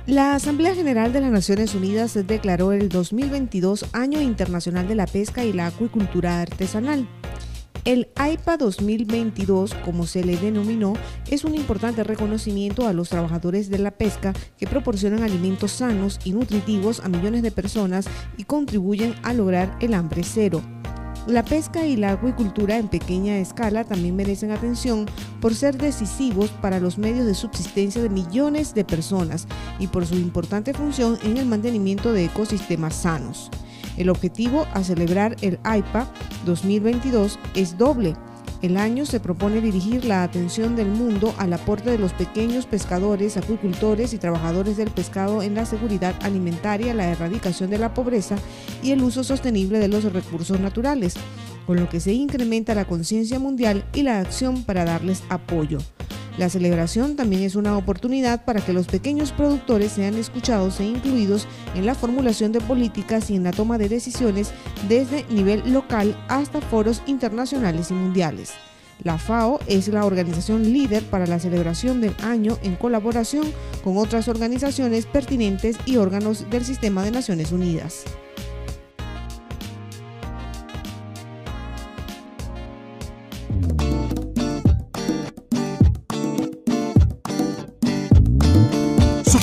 [0.06, 5.46] La Asamblea General de las Naciones Unidas declaró el 2022 Año Internacional de la Pesca
[5.46, 7.08] y la Acuicultura Artesanal.
[7.84, 10.94] El AIPA 2022, como se le denominó,
[11.32, 16.34] es un importante reconocimiento a los trabajadores de la pesca que proporcionan alimentos sanos y
[16.34, 18.06] nutritivos a millones de personas
[18.38, 20.62] y contribuyen a lograr el hambre cero.
[21.26, 25.08] La pesca y la acuicultura en pequeña escala también merecen atención
[25.40, 29.48] por ser decisivos para los medios de subsistencia de millones de personas
[29.80, 33.50] y por su importante función en el mantenimiento de ecosistemas sanos.
[34.02, 36.12] El objetivo a celebrar el AIPA
[36.48, 38.16] 2022 es doble
[38.64, 43.38] el año se propone dirigir la atención del mundo al aporte de los pequeños pescadores,
[43.38, 48.38] acuicultores y trabajadores del pescado en la seguridad alimentaria, la erradicación de la pobreza
[48.82, 51.16] y el uso sostenible de los recursos naturales,
[51.68, 55.80] con lo que se incrementa la conciencia mundial y la acción para darles apoyo.
[56.42, 61.48] La celebración también es una oportunidad para que los pequeños productores sean escuchados e incluidos
[61.76, 64.52] en la formulación de políticas y en la toma de decisiones
[64.90, 68.54] desde nivel local hasta foros internacionales y mundiales.
[69.04, 73.46] La FAO es la organización líder para la celebración del año en colaboración
[73.84, 78.04] con otras organizaciones pertinentes y órganos del sistema de Naciones Unidas.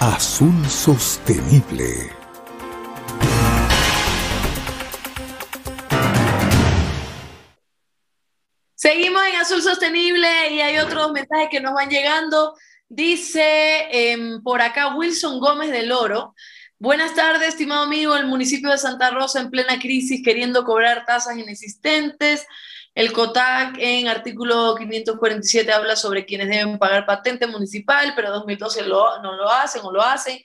[0.00, 2.12] Azul Sostenible.
[8.74, 12.54] Seguimos en Azul Sostenible y hay otros mensajes que nos van llegando.
[12.90, 16.34] Dice em, por acá Wilson Gómez del Oro.
[16.78, 18.14] Buenas tardes, estimado amigo.
[18.16, 22.46] El municipio de Santa Rosa en plena crisis queriendo cobrar tasas inexistentes.
[22.96, 29.20] El COTAC en artículo 547 habla sobre quienes deben pagar patente municipal, pero 2012 lo,
[29.20, 30.38] no lo hacen o lo hacen.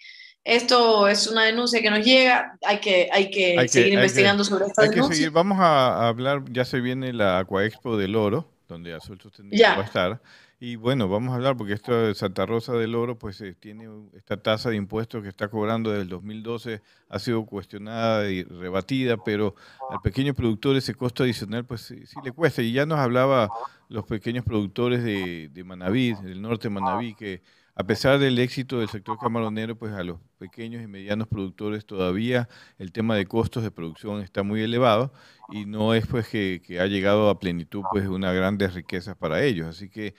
[0.43, 4.81] Esto es una denuncia que nos llega, hay que, hay que seguir investigando sobre esta
[4.81, 5.29] denuncia.
[5.29, 9.85] Vamos a hablar, ya se viene la Aquaexpo del Oro, donde Azul Sostenible va a
[9.85, 10.21] estar.
[10.63, 13.89] Y bueno, vamos a hablar porque esto de Santa Rosa del Oro, pues eh, tiene
[14.13, 19.17] esta tasa de impuestos que está cobrando desde el 2012, ha sido cuestionada y rebatida,
[19.17, 19.55] pero
[19.89, 22.61] al pequeño productor ese costo adicional, pues sí, le cuesta.
[22.61, 23.49] Y ya nos hablaba
[23.89, 27.41] los pequeños productores de, de Manaví, del norte de Manaví, que
[27.73, 32.49] a pesar del éxito del sector camaronero, pues a los pequeños y medianos productores todavía
[32.77, 35.13] el tema de costos de producción está muy elevado
[35.51, 39.67] y no es pues que, ha llegado a plenitud pues una grandes riquezas para ellos.
[39.67, 40.15] Así que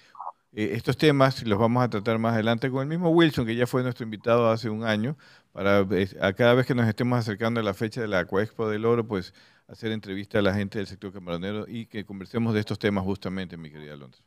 [0.55, 3.67] eh, estos temas los vamos a tratar más adelante con el mismo Wilson, que ya
[3.67, 5.17] fue nuestro invitado hace un año,
[5.53, 5.87] para
[6.21, 9.07] a cada vez que nos estemos acercando a la fecha de la Acuexpo del Oro,
[9.07, 9.35] pues
[9.69, 13.57] hacer entrevista a la gente del sector camaronero y que conversemos de estos temas justamente,
[13.57, 14.23] mi querida Alonso.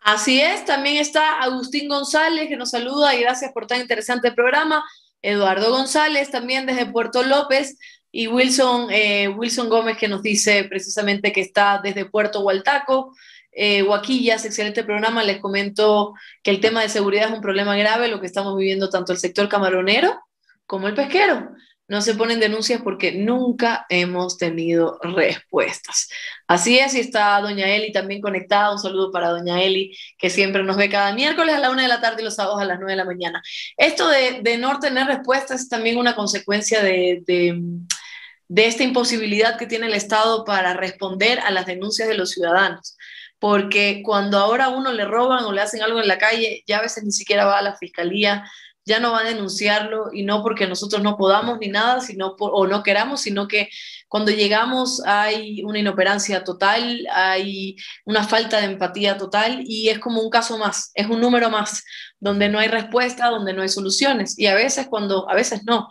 [0.00, 4.84] Así es, también está Agustín González que nos saluda y gracias por tan interesante programa.
[5.22, 7.78] Eduardo González también desde Puerto López
[8.10, 13.14] y Wilson, eh, Wilson Gómez que nos dice precisamente que está desde Puerto Hualtaco.
[13.60, 15.24] Eh, Huaquillas, excelente programa.
[15.24, 18.88] Les comento que el tema de seguridad es un problema grave, lo que estamos viviendo
[18.88, 20.20] tanto el sector camaronero
[20.64, 21.50] como el pesquero
[21.88, 26.08] no se ponen denuncias porque nunca hemos tenido respuestas.
[26.46, 28.70] Así es, y está doña Eli también conectada.
[28.70, 31.88] Un saludo para doña Eli, que siempre nos ve cada miércoles a la una de
[31.88, 33.42] la tarde y los sábados a las nueve de la mañana.
[33.78, 39.86] Esto de, no tener respuestas es también una consecuencia de, de esta imposibilidad que tiene
[39.86, 42.96] el Estado para responder a las denuncias de los ciudadanos
[43.38, 46.78] porque cuando ahora a uno le roban o le hacen algo en la calle, ya
[46.78, 48.44] a veces ni siquiera va a la fiscalía,
[48.88, 52.66] ya no va a denunciarlo y no porque nosotros no podamos ni nada, sino o
[52.66, 53.68] no queramos, sino que
[54.08, 57.76] cuando llegamos hay una inoperancia total, hay
[58.06, 61.84] una falta de empatía total y es como un caso más, es un número más,
[62.18, 64.38] donde no hay respuesta, donde no hay soluciones.
[64.38, 65.88] Y a veces cuando, a veces no,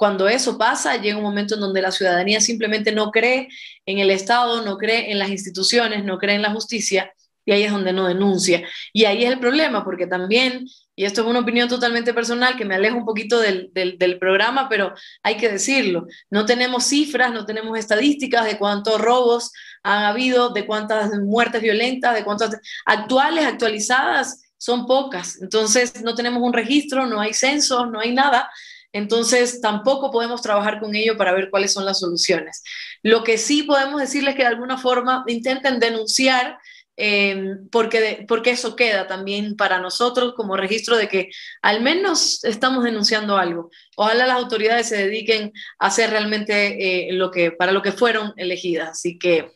[0.00, 3.48] cuando eso pasa, llega un momento en donde la ciudadanía simplemente no cree
[3.84, 7.12] en el Estado, no cree en las instituciones, no cree en la justicia
[7.44, 8.66] y ahí es donde no denuncia.
[8.94, 10.64] Y ahí es el problema, porque también
[10.96, 14.70] y esto es una opinión totalmente personal que me aleja un poquito del, del, programa,
[14.70, 20.48] pero hay que decirlo, no tenemos cifras, no tenemos estadísticas de cuántos robos han habido,
[20.50, 25.40] de cuántas muertes violentas, de cuántas actuales, actualizadas, son pocas.
[25.40, 28.50] Entonces, no tenemos un registro, no hay censos, no hay nada.
[28.92, 32.62] Entonces, tampoco podemos trabajar con ello para ver cuáles son las soluciones.
[33.02, 36.58] Lo que sí podemos decirles que de alguna forma intenten denunciar
[36.96, 41.30] Em, porque, porque eso queda también para nosotros como registro de que
[41.62, 43.70] al menos estamos denunciando algo.
[43.96, 48.34] Ojalá las autoridades se dediquen a hacer realmente eh, lo que, para lo que fueron
[48.36, 48.90] elegidas.
[48.90, 49.52] Así que,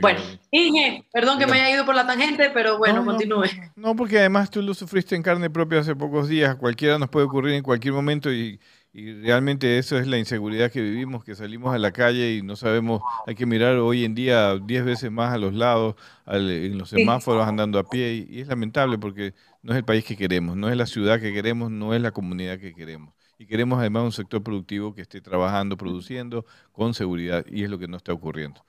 [0.00, 0.20] bueno,
[0.50, 3.44] Inge, perdón que me haya ido por la tangente, pero bueno, continúe.
[3.76, 6.56] No, porque además tú lo sufriste en carne propia hace pocos días.
[6.56, 8.58] Cualquiera nos puede ocurrir en cualquier momento y
[8.98, 12.56] y realmente eso es la inseguridad que vivimos, que salimos a la calle y no
[12.56, 15.94] sabemos, hay que mirar hoy en día 10 veces más a los lados,
[16.26, 20.16] en los semáforos andando a pie, y, es lamentable porque no es el país que
[20.16, 23.14] queremos, no es la ciudad que queremos, no es la comunidad que queremos.
[23.38, 27.78] Y queremos además un sector productivo que esté trabajando, produciendo con seguridad, y es lo
[27.78, 28.64] que no está ocurriendo.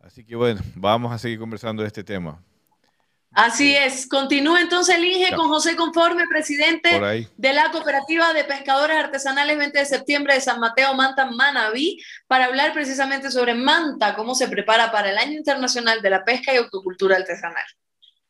[0.00, 2.42] Así que bueno, vamos a seguir conversando de este tema.
[3.36, 4.08] Así es.
[4.08, 9.78] Continúa entonces el INGE con José Conforme, presidente de la Cooperativa de Pescadores Artesanales 20
[9.78, 14.90] de septiembre de San Mateo Manta Manaví, para hablar precisamente sobre Manta, cómo se prepara
[14.90, 17.66] para el Año Internacional de la Pesca y Autocultura Artesanal.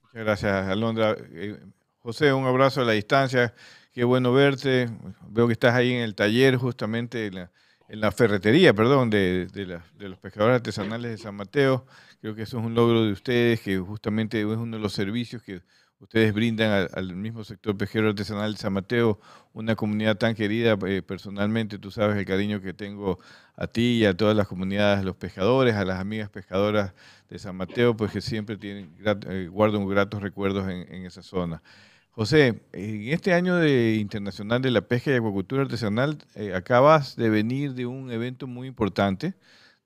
[0.03, 1.17] Muchas gracias, Alondra.
[1.35, 1.57] Eh,
[2.01, 3.55] José, un abrazo a la distancia.
[3.93, 4.89] Qué bueno verte.
[5.29, 10.19] Veo que estás ahí en el taller, justamente en la, ferretería, perdón, de, de los
[10.19, 11.87] pescadores artesanales de San Mateo.
[12.21, 15.43] Creo que eso es un logro de ustedes, que justamente es uno de los servicios
[15.43, 15.63] que
[15.99, 19.19] ustedes brindan al, mismo sector pesquero artesanal de San Mateo,
[19.53, 23.19] una comunidad tan querida eh, personalmente, tú sabes el cariño que tengo
[23.57, 26.93] a ti y a todas las comunidades, los pescadores, a las amigas pescadoras
[27.31, 28.95] de San Mateo, pues que siempre tienen,
[29.29, 31.63] eh, guardan gratos recuerdos en, esa zona.
[32.11, 37.29] José, en este año de internacional de la pesca y acuacultura artesanal, eh, acabas de
[37.29, 39.35] venir de un evento muy importante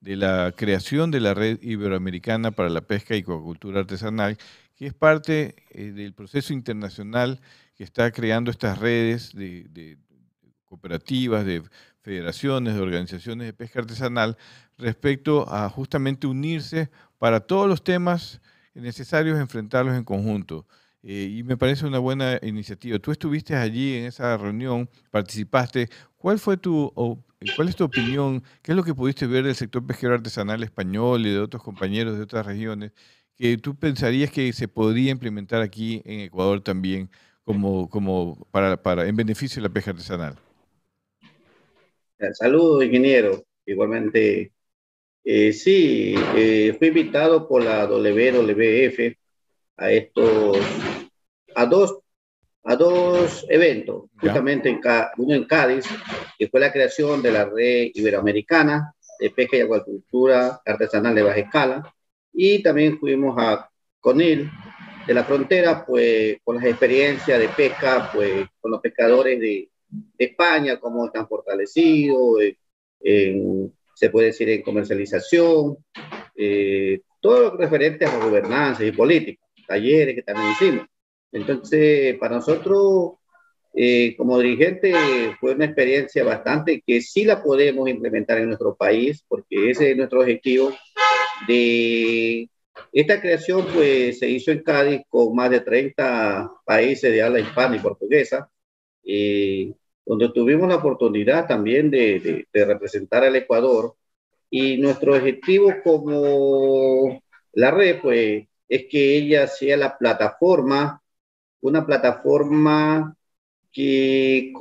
[0.00, 4.38] de la creación de la red iberoamericana para la pesca y acuacultura artesanal,
[4.74, 7.40] que es parte eh, del proceso internacional
[7.76, 9.98] que está creando estas redes de,
[10.64, 11.62] cooperativas, de
[12.00, 14.38] federaciones, de organizaciones de pesca artesanal,
[14.78, 18.40] respecto a justamente unirse para todos los temas
[18.74, 20.66] necesarios enfrentarlos en conjunto.
[21.02, 22.98] Eh, y me parece una buena iniciativa.
[22.98, 25.88] Tú estuviste allí en esa reunión, participaste.
[26.16, 26.92] ¿Cuál fue tu,
[27.56, 28.42] cuál es tu opinión?
[28.62, 32.16] ¿Qué es lo que pudiste ver del sector pesquero artesanal español y de otros compañeros
[32.16, 32.92] de otras regiones
[33.36, 37.10] que tú pensarías que se podría implementar aquí en Ecuador también
[37.44, 40.36] como, como para, para, en beneficio de la pesca artesanal?
[42.34, 43.42] Saludos, ingeniero.
[43.64, 44.52] Igualmente,
[45.24, 49.16] eh, sí, eh, fui invitado por la WWF
[49.78, 50.58] a estos,
[51.54, 51.99] a dos,
[52.64, 54.80] a dos eventos, justamente en,
[55.16, 55.86] uno en Cádiz,
[56.38, 61.38] que fue la creación de la red iberoamericana de pesca y acuacultura artesanal de baja
[61.38, 61.94] escala,
[62.32, 63.68] y también fuimos a
[64.00, 64.50] Conil,
[65.06, 69.68] de la frontera, pues con las experiencias de pesca, pues con los pescadores de,
[70.16, 72.38] España, cómo están fortalecidos,
[73.00, 75.78] se puede decir en comercialización,
[76.36, 80.86] eh, todo lo referente a gobernanza y política talleres que también hicimos.
[81.32, 83.12] Entonces, para nosotros,
[83.74, 84.92] eh, como dirigente,
[85.38, 89.96] fue una experiencia bastante que sí la podemos implementar en nuestro país, porque ese es
[89.96, 90.72] nuestro objetivo
[91.46, 92.48] de
[92.92, 97.76] esta creación, pues se hizo en Cádiz con más de 30 países de habla hispana
[97.76, 98.50] y portuguesa,
[99.04, 99.72] eh,
[100.04, 103.94] donde tuvimos la oportunidad también de, de, de representar al Ecuador.
[104.50, 107.22] Y nuestro objetivo como
[107.52, 111.00] la red, pues, es que ella sea la plataforma,
[111.60, 113.16] una plataforma
[113.72, 114.52] que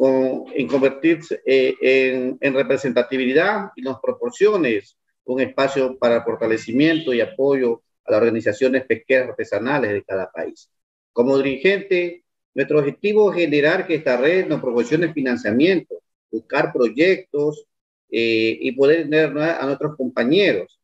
[0.55, 4.81] en convertirse eh, en, en, representatividad y nos proporcione
[5.25, 10.69] un espacio para fortalecimiento y apoyo a las organizaciones pesqueras artesanales de cada país.
[11.11, 12.23] Como dirigente,
[12.53, 15.95] nuestro objetivo es generar que esta red nos proporcione financiamiento,
[16.31, 17.65] buscar proyectos
[18.11, 20.79] eh, y poder tener a nuestros compañeros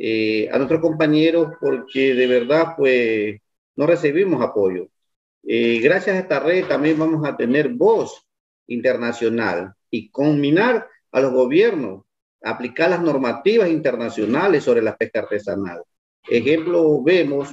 [0.00, 3.40] eh, a nuestros compañeros porque de verdad pues
[3.74, 4.88] no recibimos apoyo.
[5.50, 8.22] Eh, gracias a esta red también vamos a tener voz
[8.66, 12.04] internacional y combinar a los gobiernos,
[12.42, 15.82] aplicar las normativas internacionales sobre la pesca artesanal.
[16.28, 17.48] Ejemplo, vemos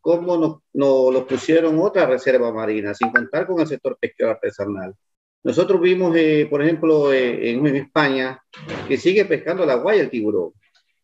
[0.00, 0.38] cómo
[0.72, 4.94] nos, lo pusieron otra reserva marina, sin contar con el sector pesquero artesanal.
[5.42, 8.40] Nosotros vimos, eh, por ejemplo, en España,
[8.88, 10.52] que sigue pescando la guaya el tiburón.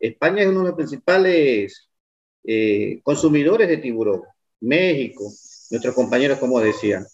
[0.00, 1.90] España es uno de los principales
[2.44, 4.22] eh, consumidores de tiburón.
[4.60, 5.30] México,
[5.74, 7.04] nuestros compañeros, como decían.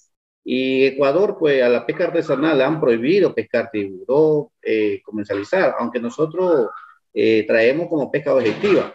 [0.44, 6.68] Y Ecuador, pues a la pesca artesanal han prohibido pescar tiburón, eh, comercializar, aunque nosotros
[7.12, 8.94] eh, traemos como pesca objetiva.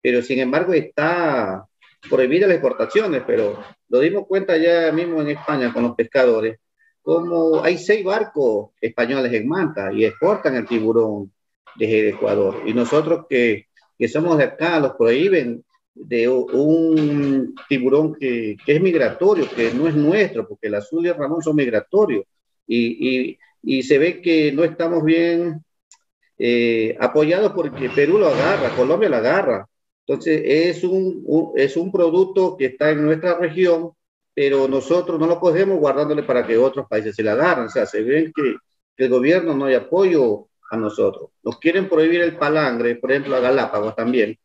[0.00, 1.66] Pero sin embargo está
[2.08, 3.58] prohibida las exportaciones, pero
[3.88, 6.58] lo dimos cuenta ya mismo en España con los pescadores,
[7.02, 11.32] como hay seis barcos españoles en Manta y exportan el tiburón
[11.76, 12.62] desde Ecuador.
[12.66, 13.66] Y nosotros que,
[13.98, 15.64] que somos de acá, los prohíben
[15.96, 21.08] de un tiburón que, que, es migratorio, que no es nuestro, porque el azul y
[21.08, 22.24] el ramón son migratorios.
[22.66, 25.64] Y, y, y se ve que no estamos bien
[26.38, 29.66] eh, apoyados porque Perú lo agarra, Colombia lo agarra.
[30.06, 33.92] Entonces es un, un, es un producto que está en nuestra región,
[34.34, 37.66] pero nosotros no lo podemos guardándole para que otros países se la agarren.
[37.66, 38.56] O sea, se ven que,
[38.96, 41.30] que el gobierno no hay apoyo a nosotros.
[41.42, 44.38] Nos quieren prohibir el palangre, por ejemplo, a Galápagos también.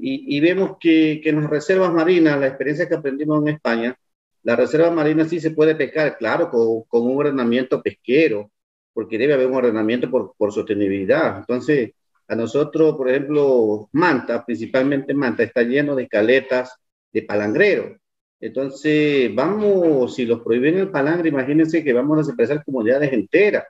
[0.00, 3.96] Y, y vemos que, que, en las reservas marinas, la experiencia que aprendimos en España,
[4.42, 8.50] la reserva marina sí se puede pescar, claro, con, con un ordenamiento pesquero,
[8.92, 11.38] porque debe haber un ordenamiento por, por sostenibilidad.
[11.38, 11.92] Entonces,
[12.28, 16.76] a nosotros, por ejemplo, Manta, principalmente Manta, está lleno de caletas
[17.12, 17.96] de palangrero.
[18.40, 23.64] Entonces, vamos, si los prohíben el palangre, imagínense que vamos a empezar comunidades enteras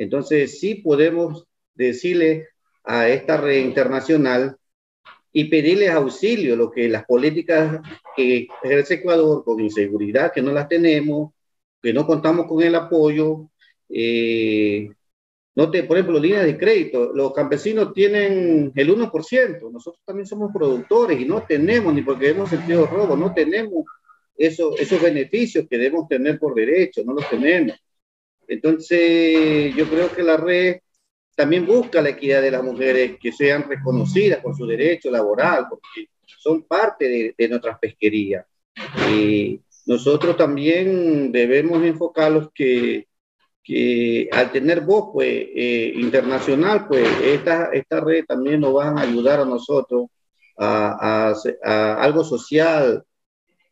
[0.00, 2.48] entonces, sí podemos decirle
[2.84, 4.56] a esta red internacional
[5.32, 7.80] y pedirles auxilio, lo que las políticas
[8.16, 11.32] que ejerce Ecuador con inseguridad, que no las tenemos,
[11.80, 13.50] que no contamos con el apoyo.
[13.88, 14.90] Eh,
[15.54, 20.52] no te, por ejemplo, líneas de crédito, los campesinos tienen el 1%, nosotros también somos
[20.52, 23.84] productores y no tenemos, ni porque hemos sentido robo, no tenemos
[24.36, 27.76] eso, esos beneficios que debemos tener por derecho, no los tenemos.
[28.46, 30.78] Entonces, yo creo que la red
[31.34, 36.08] también busca la equidad de las mujeres que sean reconocidas por su derecho laboral, porque
[36.26, 38.46] son parte de, de nuestras pesquerías.
[39.10, 43.08] Y nosotros también debemos enfocarlos que,
[43.62, 49.00] que al tener voz pues, eh, internacional, pues esta, esta red también nos va a
[49.02, 50.06] ayudar a nosotros
[50.56, 51.32] a,
[51.64, 53.04] a, algo social,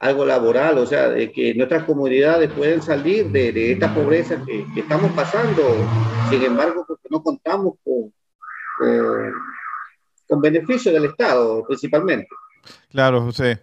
[0.00, 4.64] algo laboral, o sea, de que nuestras comunidades pueden salir de, de esta pobreza que,
[4.76, 5.62] estamos pasando.
[6.30, 8.12] Sin embargo, porque no contamos con,
[8.78, 9.32] con,
[10.28, 12.28] con beneficio del Estado, principalmente.
[12.90, 13.62] Claro, José.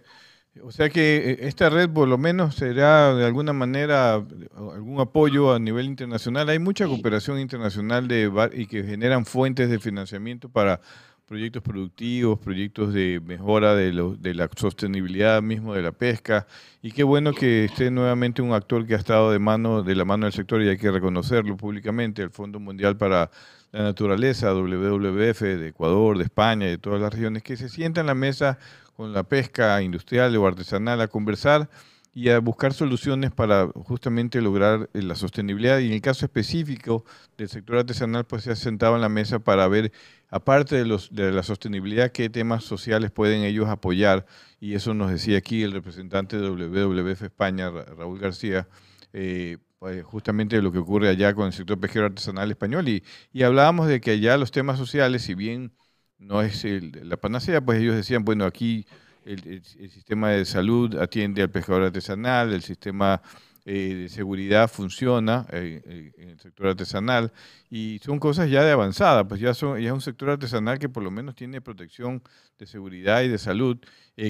[0.62, 5.52] O sea que eh, esta red por lo menos será de alguna manera algún apoyo
[5.52, 6.48] a nivel internacional.
[6.48, 10.80] Hay mucha cooperación internacional de, y que generan fuentes de financiamiento para
[11.26, 16.46] proyectos productivos, proyectos de mejora de, de, la sostenibilidad mismo de la pesca.
[16.82, 20.04] Y qué bueno que esté nuevamente un actor que ha estado de mano de la
[20.04, 23.30] mano del sector y hay que reconocerlo públicamente, el Fondo Mundial para
[23.72, 28.06] la Naturaleza, WWF de Ecuador, de España, de todas las regiones, que se sientan en
[28.06, 28.58] la mesa
[28.96, 31.68] con la pesca industrial o artesanal a conversar
[32.16, 35.80] y a buscar soluciones para justamente lograr eh, la sostenibilidad.
[35.80, 37.04] Y en el caso específico
[37.36, 39.92] del sector artesanal, pues se ha sentado en la mesa para ver,
[40.28, 44.26] aparte de, los, la sostenibilidad, qué temas sociales pueden ellos apoyar.
[44.60, 48.68] Y eso nos decía aquí el representante de WWF España, Raúl García,
[49.12, 52.88] eh, pues justamente lo que ocurre allá con el sector pesquero artesanal español.
[52.88, 55.72] Y, y hablábamos de que allá los temas sociales, si bien
[56.18, 58.86] no es la panacea, pues ellos decían, bueno, aquí
[59.26, 63.20] el, sistema de salud atiende al pescador artesanal, el sistema
[63.68, 67.32] eh, de seguridad funciona eh, eh, en el sector artesanal
[67.68, 70.88] y son cosas ya de avanzada, pues ya, son, ya es un sector artesanal que
[70.88, 72.22] por lo menos tiene protección
[72.60, 73.76] de seguridad y de salud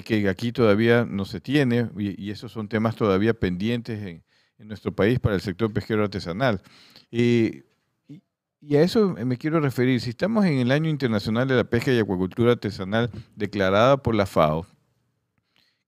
[0.07, 4.24] que aquí todavía no se tiene y, esos son temas todavía pendientes en,
[4.59, 6.62] en, nuestro país para el sector pesquero artesanal.
[7.11, 7.62] Y
[8.74, 10.01] a eso me quiero referir.
[10.01, 14.24] Si estamos en el Año Internacional de la Pesca y Acuacultura Artesanal declarada por la
[14.24, 14.66] FAO,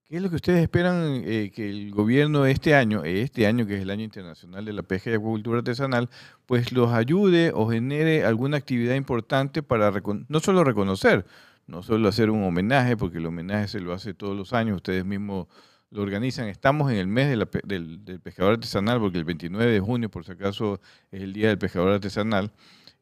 [0.09, 3.75] ¿qué es lo que ustedes esperan eh, que el gobierno este año, este año que
[3.75, 6.09] es el Año Internacional de la Pesca y Acuacultura Artesanal,
[6.47, 9.93] pues los ayude o genere alguna actividad importante para
[10.27, 11.27] no solo reconocer,
[11.67, 15.05] no solo hacer un homenaje, porque el homenaje se lo hace todos los años, ustedes
[15.05, 15.47] mismos
[15.91, 16.47] lo organizan.
[16.47, 20.81] Estamos en el mes del, pescador artesanal, porque el 29 de junio, por si acaso,
[21.11, 22.51] es el Día del Pescador Artesanal.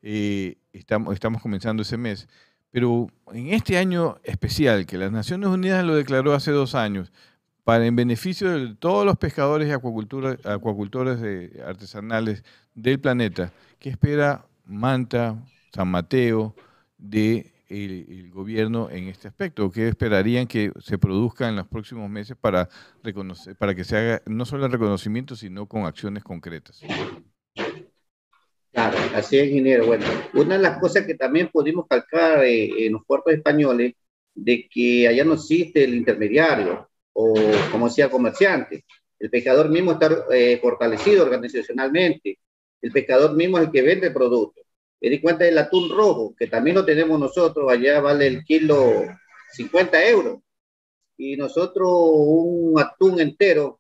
[0.01, 2.27] Eh, estamos comenzando ese mes.
[2.77, 7.11] Pero en este año especial, que las Naciones Unidas lo declaró hace dos años,
[7.63, 11.19] para en beneficio de todos los pescadores y acuacultores
[11.65, 12.43] artesanales
[12.75, 16.55] del planeta, ¿qué espera Manta, San Mateo
[16.99, 19.71] de el, gobierno en este aspecto?
[19.71, 22.69] ¿Qué esperarían que se produzca en los próximos meses para,
[23.01, 26.79] reconocer, para que se haga no solo el reconocimiento, sino con acciones concretas?
[28.77, 29.87] Claro, así es, ingeniero.
[29.87, 30.05] Bueno,
[30.35, 33.95] una de las cosas que también pudimos calcar eh, en los puertos españoles,
[34.35, 37.33] de que allá no existe el intermediario o,
[37.71, 38.85] como decía, comerciante.
[39.17, 42.37] El pescador mismo está eh, fortalecido organizacionalmente.
[42.79, 44.61] El pescador mismo es el que vende el producto.
[45.01, 49.05] Me di cuenta del atún rojo, que también lo tenemos nosotros, allá vale el kilo
[49.53, 50.37] 50 euros.
[51.17, 53.79] Y nosotros un atún entero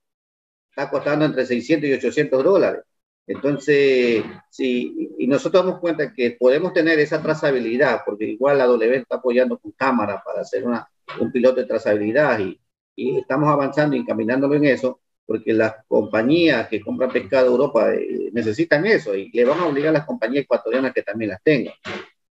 [0.71, 2.81] está costando entre 600 y 800 dólares.
[3.27, 8.95] Entonces, sí, y nosotros damos cuenta que podemos tener esa trazabilidad, porque igual la W
[8.95, 10.87] está apoyando con cámara para hacer una,
[11.19, 12.57] un piloto de trazabilidad y,
[12.95, 17.93] y estamos avanzando y encaminándolo en eso, porque las compañías que compran pescado de Europa
[17.93, 21.43] eh, necesitan eso y le van a obligar a las compañías ecuatorianas que también las
[21.43, 21.73] tengan.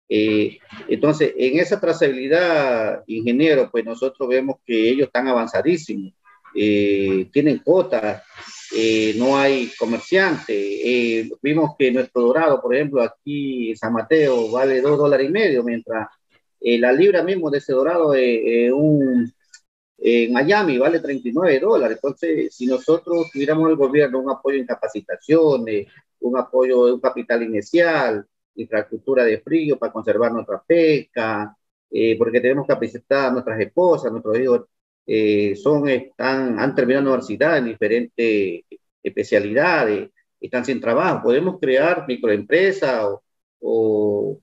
[0.07, 6.13] Eh, entonces, en esa trazabilidad, ingeniero, pues nosotros vemos que ellos están avanzadísimos,
[6.55, 7.63] eh, tienen
[8.73, 11.29] cuotas, no hay comerciante.
[11.41, 15.63] vimos que nuestro dorado, por ejemplo, aquí en San Mateo vale dos dólares y medio,
[15.63, 16.07] mientras
[16.59, 19.33] la libra mismo de ese dorado un
[20.05, 21.97] en Miami vale 39 dólares.
[21.97, 25.87] Entonces, si nosotros tuviéramos el gobierno un apoyo en capacitaciones,
[26.19, 31.55] un apoyo de un capital inicial, infraestructura de frío para conservar nuestra pesca,
[31.89, 34.61] eh, porque tenemos capacitar a nuestras esposas, nuestros hijos
[35.05, 38.61] eh, son, están, han terminado universidad en diferentes
[39.01, 41.23] especialidades, están sin trabajo.
[41.23, 43.21] Podemos crear microempresas o,
[43.61, 44.39] o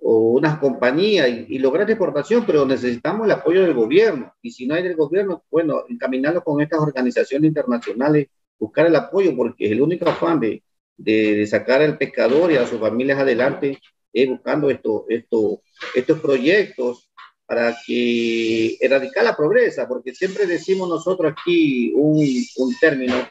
[0.00, 4.32] o unas compañías y, lograr exportación, pero necesitamos el apoyo del gobierno.
[4.42, 9.36] Y si no hay del gobierno, bueno, encaminarlo con estas organizaciones internacionales, buscar el apoyo,
[9.36, 10.62] porque es el único afán de,
[10.96, 13.78] de, sacar al pescador y a sus familias adelante,
[14.12, 15.62] es buscando esto, esto,
[15.94, 17.09] estos proyectos
[17.50, 22.24] para que erradicar la pobreza, porque siempre decimos nosotros aquí un,
[22.58, 23.28] un término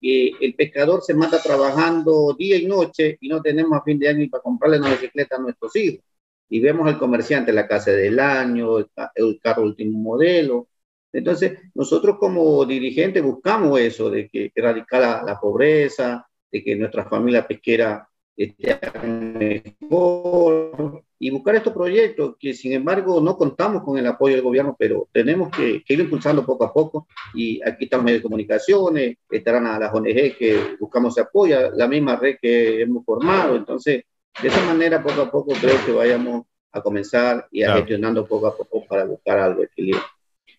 [0.00, 4.08] que el pescador se mata trabajando día y noche y no tenemos a fin de
[4.08, 6.02] año para comprarle una bicicleta a nuestros hijos.
[6.48, 10.68] Y vemos al comerciante la casa del año, el, carro último modelo,
[11.12, 17.46] Entonces, nosotros como dirigentes buscamos eso, de que erradicar la, pobreza, de que nuestra familia
[17.46, 24.34] pesquera esté mejor y buscar estos proyectos que sin embargo no contamos con el apoyo
[24.34, 27.06] del gobierno, pero tenemos que, ir impulsando poco a poco.
[27.32, 31.86] Y aquí están los medios de comunicaciones, estarán a las ONG que buscamos apoyo, la
[31.86, 34.02] misma red que hemos formado, entonces
[34.42, 38.48] de esa manera poco a poco creo que vayamos a comenzar y a gestionando poco
[38.48, 40.02] a poco para buscar algo de equilibrio.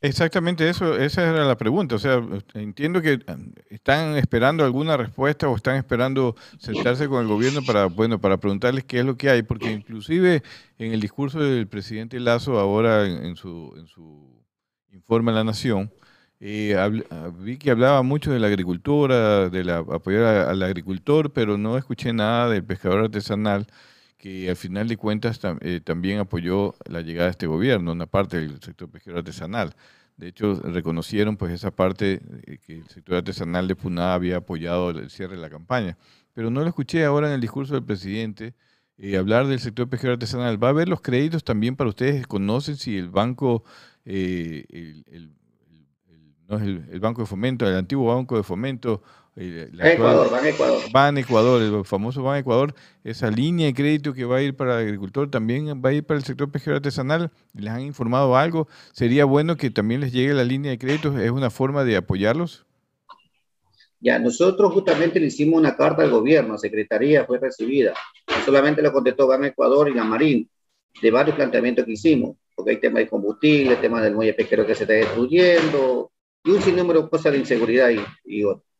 [0.04, 1.95] Exactamente eso, esa era la pregunta.
[1.95, 2.22] O sea,
[2.56, 7.86] entiendo que um, están esperando alguna respuesta o están esperando sentarse con el gobierno para,
[7.86, 10.43] bueno, para preguntarles qué es lo que hay, porque inclusive
[10.78, 14.43] en el discurso del presidente Lazo ahora en, su, en su
[14.91, 15.93] informe a la Nación,
[16.41, 21.58] eh, ah, vi que hablaba mucho de la agricultura, de la, apoyar al agricultor, pero
[21.58, 23.68] no escuché nada del pescador artesanal
[24.24, 28.39] que al final de cuentas eh, también apoyó la llegada de este gobierno, una parte
[28.39, 29.76] del sector pesquero artesanal.
[30.15, 34.91] De hecho, reconocieron pues esa parte eh, que el sector artesanal de Puná había apoyado
[34.91, 35.97] el cierre de la campaña.
[36.32, 38.53] Pero no lo escuché ahora en el discurso del presidente
[38.97, 40.63] eh, hablar del sector pesquero artesanal.
[40.63, 42.26] ¿Va a haber los créditos también para ustedes?
[42.26, 43.65] ¿Conocen si el banco,
[44.05, 45.34] el,
[46.47, 49.03] no es el, Banco de Fomento, el antiguo Banco de Fomento,
[49.36, 50.82] Ecuador, Ban Ecuador.
[50.92, 54.80] Ban Ecuador, el famoso Ban Ecuador, esa línea de crédito que va a ir para
[54.80, 57.32] el agricultor también va a ir para el sector pesquero artesanal.
[57.54, 58.68] ¿Les han informado algo?
[58.92, 61.20] ¿Sería bueno que también les llegue la línea de créditos?
[61.20, 62.66] ¿Es una forma de apoyarlos?
[64.00, 67.94] Ya, nosotros justamente le hicimos una carta al gobierno, secretaría fue recibida.
[68.46, 70.48] solamente lo contestó Ban Ecuador y la Marín,
[71.02, 74.76] de varios planteamientos que hicimos, porque hay temas de combustible, temas del muelle pesquero que
[74.76, 76.12] se está destruyendo,
[76.44, 78.72] y un sinnúmero de cosas de inseguridad y, y otros.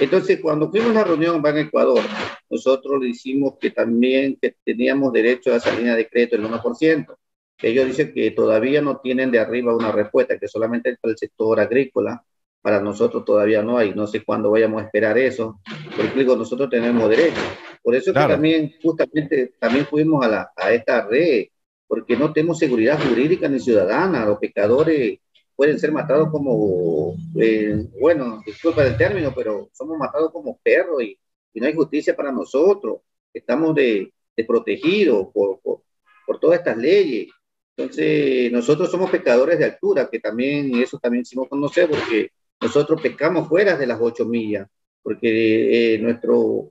[0.00, 2.02] Entonces, cuando fuimos a la reunión en Ecuador,
[2.48, 7.16] nosotros le hicimos que también que teníamos derecho a esa línea de crédito del 1%.
[7.60, 11.58] Ellos dicen que todavía no tienen de arriba una respuesta, que solamente para el sector
[11.58, 12.22] agrícola,
[12.62, 13.92] para nosotros todavía no hay.
[13.94, 15.60] No sé cuándo vayamos a esperar eso,
[15.96, 17.40] porque digo, nosotros tenemos derecho.
[17.82, 21.46] Por eso que también, justamente, también fuimos a, la, a esta red,
[21.88, 24.24] porque no tenemos seguridad jurídica ni ciudadana.
[24.24, 25.18] Los pecadores
[25.58, 31.18] pueden ser matados como, eh, bueno, disculpa el término, pero somos matados como perros y,
[31.54, 33.00] no hay justicia para nosotros.
[33.34, 34.12] Estamos de,
[34.46, 37.32] protegidos por, por, todas estas leyes.
[37.76, 42.30] Entonces, nosotros somos pescadores de altura, que también eso también hicimos conocer, porque
[42.60, 44.68] nosotros pescamos fuera de las ocho millas,
[45.02, 46.70] porque eh, nuestro,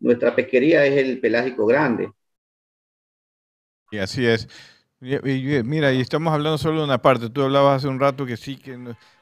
[0.00, 2.12] nuestra pesquería es el pelágico grande.
[3.90, 4.46] Y así es.
[5.00, 7.28] Mira, y estamos hablando solo de una parte.
[7.28, 8.78] Tú hablabas hace un rato que sí, que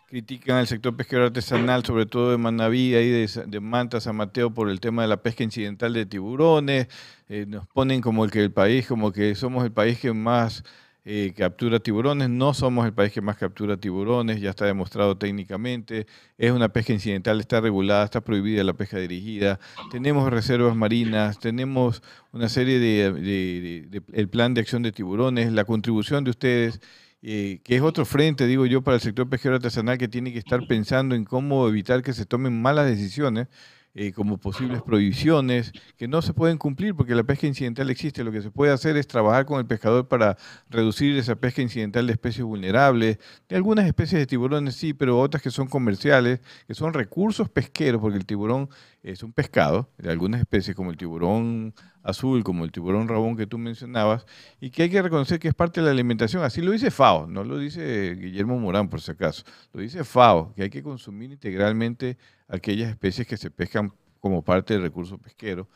[0.07, 4.55] critican al sector pesquero artesanal, sobre todo de Manaví, ahí de, de Manta, San Mateo,
[4.55, 6.87] por el tema de la pesca incidental de tiburones.
[7.29, 10.63] Eh, nos ponen como el que el país, como que somos el país que más
[11.07, 12.31] eh, captura tiburones.
[12.31, 16.07] No somos el país que más captura tiburones, ya está demostrado técnicamente.
[16.39, 19.61] Es una pesca incidental, está regulada, está prohibida la pesca dirigida.
[19.91, 22.03] Tenemos reservas marinas, tenemos
[22.33, 26.81] una serie de, el plan de acción de tiburones, la contribución de ustedes.
[27.27, 30.39] Eh, que es otro frente, digo yo, para el sector pesquero artesanal que tiene que
[30.39, 33.49] estar pensando en cómo evitar que se tomen malas decisiones
[33.97, 38.25] eh, como posibles prohibiciones que no se pueden cumplir porque la pesca incidental existe.
[38.25, 40.37] Lo que se puede hacer es trabajar con el pescador para
[40.69, 43.19] reducir esa pesca incidental de especies vulnerables,
[43.49, 48.01] de algunas especies de tiburones sí, pero otras que son comerciales, que son recursos pesqueros,
[48.01, 48.69] porque el tiburón
[49.05, 51.73] es un pescado de algunas especies como el tiburón
[52.05, 54.27] azul, como el tiburón rabón que tú mencionabas,
[54.61, 56.45] y que hay que reconocer que es parte de la alimentación.
[56.45, 59.43] Así lo dice FAO, no lo dice Guillermo Morán por si acaso,
[59.73, 64.75] lo dice FAO, que hay que consumir integralmente aquellas especies que se pescan como parte
[64.75, 65.69] del recurso pesquero.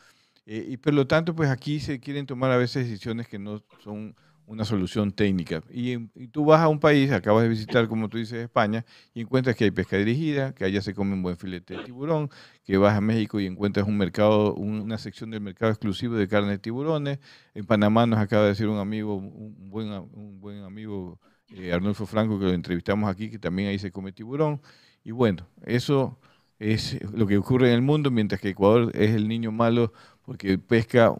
[0.45, 3.61] Eh, y por lo tanto, pues aquí se quieren tomar a veces decisiones que no
[3.83, 4.15] son
[4.49, 5.61] una solución técnica.
[5.69, 8.83] Y, tú vas a un país, acabas de visitar, como tú dices, España,
[9.13, 12.31] y encuentras que hay pesca dirigida, que allá se come un buen filete de tiburón,
[12.63, 16.49] que vas a México y encuentras un mercado, una sección del mercado exclusivo de carne
[16.49, 17.19] de tiburones.
[17.53, 21.19] En Panamá nos acaba de decir un amigo, un buen, un buen amigo,
[21.53, 24.61] eh, Arnulfo Franco, que lo entrevistamos aquí, que también ahí se come tiburón.
[25.03, 26.19] Y bueno, eso
[26.57, 29.93] es lo que ocurre en el mundo, mientras que Ecuador es el niño malo
[30.23, 31.13] porque pesca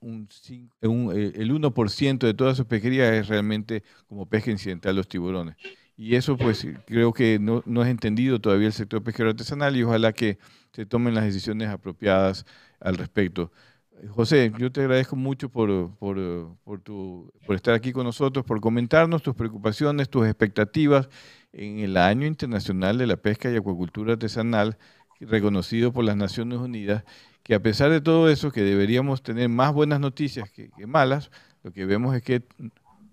[0.00, 0.28] un,
[0.80, 5.56] eh, el 1% de toda su pesquería es realmente como pesca incidental los tiburones.
[5.96, 9.82] Y eso pues creo que no, no es entendido todavía el sector pesquero artesanal y
[9.82, 10.38] ojalá que
[10.72, 12.46] se tomen las decisiones apropiadas
[12.78, 13.50] al respecto.
[14.10, 18.60] José, yo te agradezco mucho por, por, por, tu, por estar aquí con nosotros, por
[18.60, 21.08] comentarnos tus preocupaciones, tus expectativas
[21.52, 24.78] en el Año Internacional de la Pesca y Acuacultura Artesanal,
[25.20, 27.02] reconocido por las Naciones Unidas,
[27.48, 31.30] que a pesar de todo eso, que deberíamos tener más buenas noticias que, malas,
[31.62, 32.42] lo que vemos es que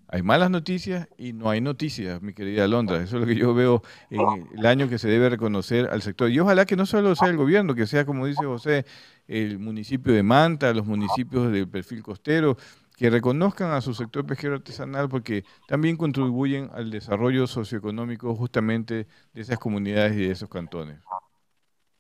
[0.10, 2.98] hay malas noticias y no hay noticias, mi querida Londra.
[2.98, 6.30] Eso es lo que yo veo en el año que se debe reconocer al sector.
[6.30, 8.86] Y ojalá que no solo sea el gobierno, que sea, como dice José,
[9.30, 12.58] el municipio de Manta, los municipios del perfil costero,
[12.98, 19.42] que reconozcan a su sector pesquero artesanal porque también contribuyen al desarrollo socioeconómico justamente de
[19.42, 21.00] esas comunidades y de esos cantones.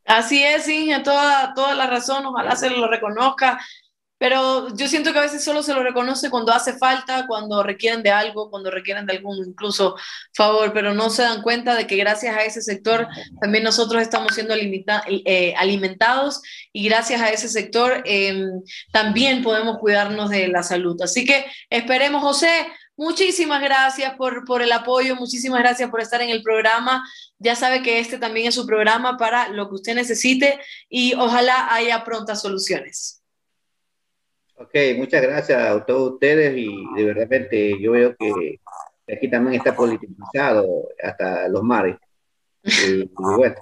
[0.05, 3.59] Así es, Inge, toda, toda la razón, ojalá se lo reconozca
[4.17, 8.01] pero yo siento que a veces solo se lo reconoce cuando hace falta, cuando requieren
[8.01, 9.95] de algo, cuando requieren de algún incluso
[10.33, 13.07] favor, pero no se dan cuenta de que gracias a ese sector
[13.41, 16.41] también nosotros estamos siendo eh, alimentados
[16.71, 20.99] y gracias a ese sector em, también podemos cuidarnos de la salud.
[21.01, 26.29] Así que esperemos, José, muchísimas gracias por, por el apoyo, muchísimas gracias por estar en
[26.29, 27.07] el programa.
[27.39, 31.73] Ya sabe que este también es su programa para lo que usted necesite y ojalá
[31.73, 33.21] haya prontas soluciones.
[34.57, 37.27] Ok, muchas gracias a todos ustedes y de verdad
[37.77, 38.61] yo veo que
[39.13, 40.65] aquí también está politizado
[41.03, 41.97] hasta los mares.
[42.63, 43.55] Y, bueno,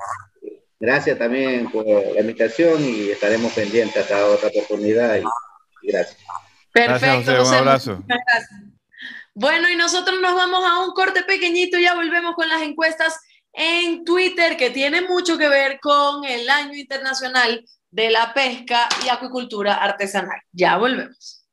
[0.79, 5.23] gracias también por la invitación y estaremos pendientes hasta otra oportunidad y,
[5.87, 6.17] gracias.
[6.71, 8.03] Perfecto, gracias, un abrazo.
[9.35, 13.19] Bueno, y nosotros nos vamos a un corte pequeñito, ya volvemos con las encuestas
[13.51, 19.09] en Twitter que tiene mucho que ver con el año internacional de la pesca y
[19.09, 20.39] acuicultura artesanal.
[20.51, 21.45] Ya volvemos.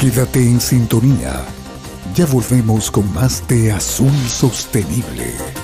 [0.00, 1.44] Quédate en sintonía.
[2.14, 5.63] Ya volvemos con más de Azul Sostenible.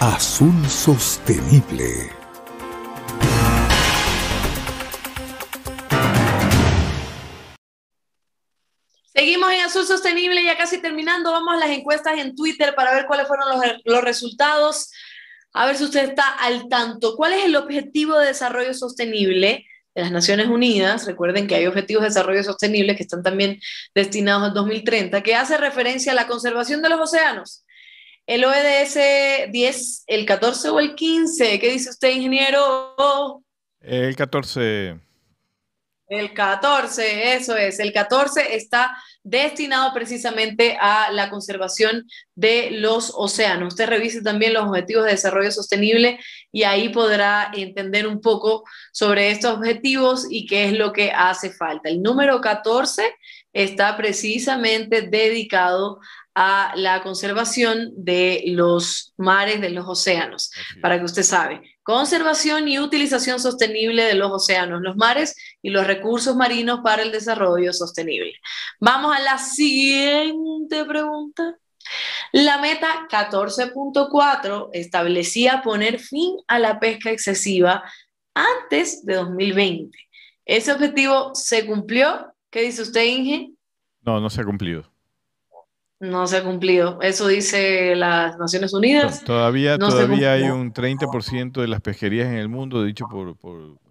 [0.00, 2.12] Azul Sostenible.
[9.12, 11.32] Seguimos en Azul Sostenible, ya casi terminando.
[11.32, 14.92] Vamos a las encuestas en Twitter para ver cuáles fueron los, los resultados.
[15.52, 17.16] A ver si usted está al tanto.
[17.16, 21.06] ¿Cuál es el objetivo de desarrollo sostenible de las Naciones Unidas?
[21.06, 23.58] Recuerden que hay objetivos de desarrollo sostenible que están también
[23.96, 27.64] destinados al 2030, que hace referencia a la conservación de los océanos
[28.28, 31.58] el OEDS 10, el 14 o el 15.
[31.58, 33.42] ¿Qué dice usted, ingeniero?
[33.80, 35.00] El 14.
[36.08, 37.80] El 14, eso es.
[37.80, 43.68] El 14 está destinado precisamente a la conservación de los océanos.
[43.74, 46.18] Usted revise también los objetivos de desarrollo sostenible
[46.52, 51.50] y ahí podrá entender un poco sobre estos objetivos y qué es lo que hace
[51.50, 51.88] falta.
[51.88, 53.10] El número 14
[53.54, 56.00] está precisamente dedicado
[56.40, 61.60] a la conservación de los mares, de los océanos, para que usted sabe.
[61.82, 67.10] Conservación y utilización sostenible de los océanos, los mares y los recursos marinos para el
[67.10, 68.34] desarrollo sostenible.
[68.78, 71.56] Vamos a la siguiente pregunta.
[72.30, 77.82] La meta 14.4 establecía poner fin a la pesca excesiva
[78.32, 79.98] antes de 2020.
[80.44, 82.32] ¿Ese objetivo se cumplió?
[82.48, 83.50] ¿Qué dice usted, Inge?
[84.02, 84.88] No, no se ha cumplido.
[86.00, 87.00] No se ha cumplido.
[87.02, 89.24] Eso dice las Naciones Unidas.
[89.24, 93.36] Todavía, todavía hay un 30% de las pesquerías en el mundo, dicho por,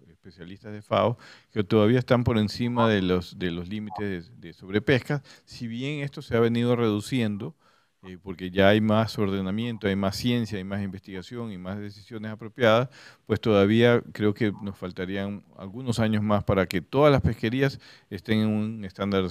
[0.08, 1.18] especialistas de FAO,
[1.52, 5.22] que todavía están por encima de los, de los límites de, de sobrepesca.
[5.44, 7.54] Si bien esto se ha venido reduciendo,
[8.02, 12.30] eh, porque ya hay más ordenamiento, hay más ciencia, hay más investigación y más decisiones
[12.30, 12.88] apropiadas,
[13.26, 18.40] pues todavía creo que nos faltarían algunos años más para que todas las pesquerías estén
[18.40, 19.24] en un estándar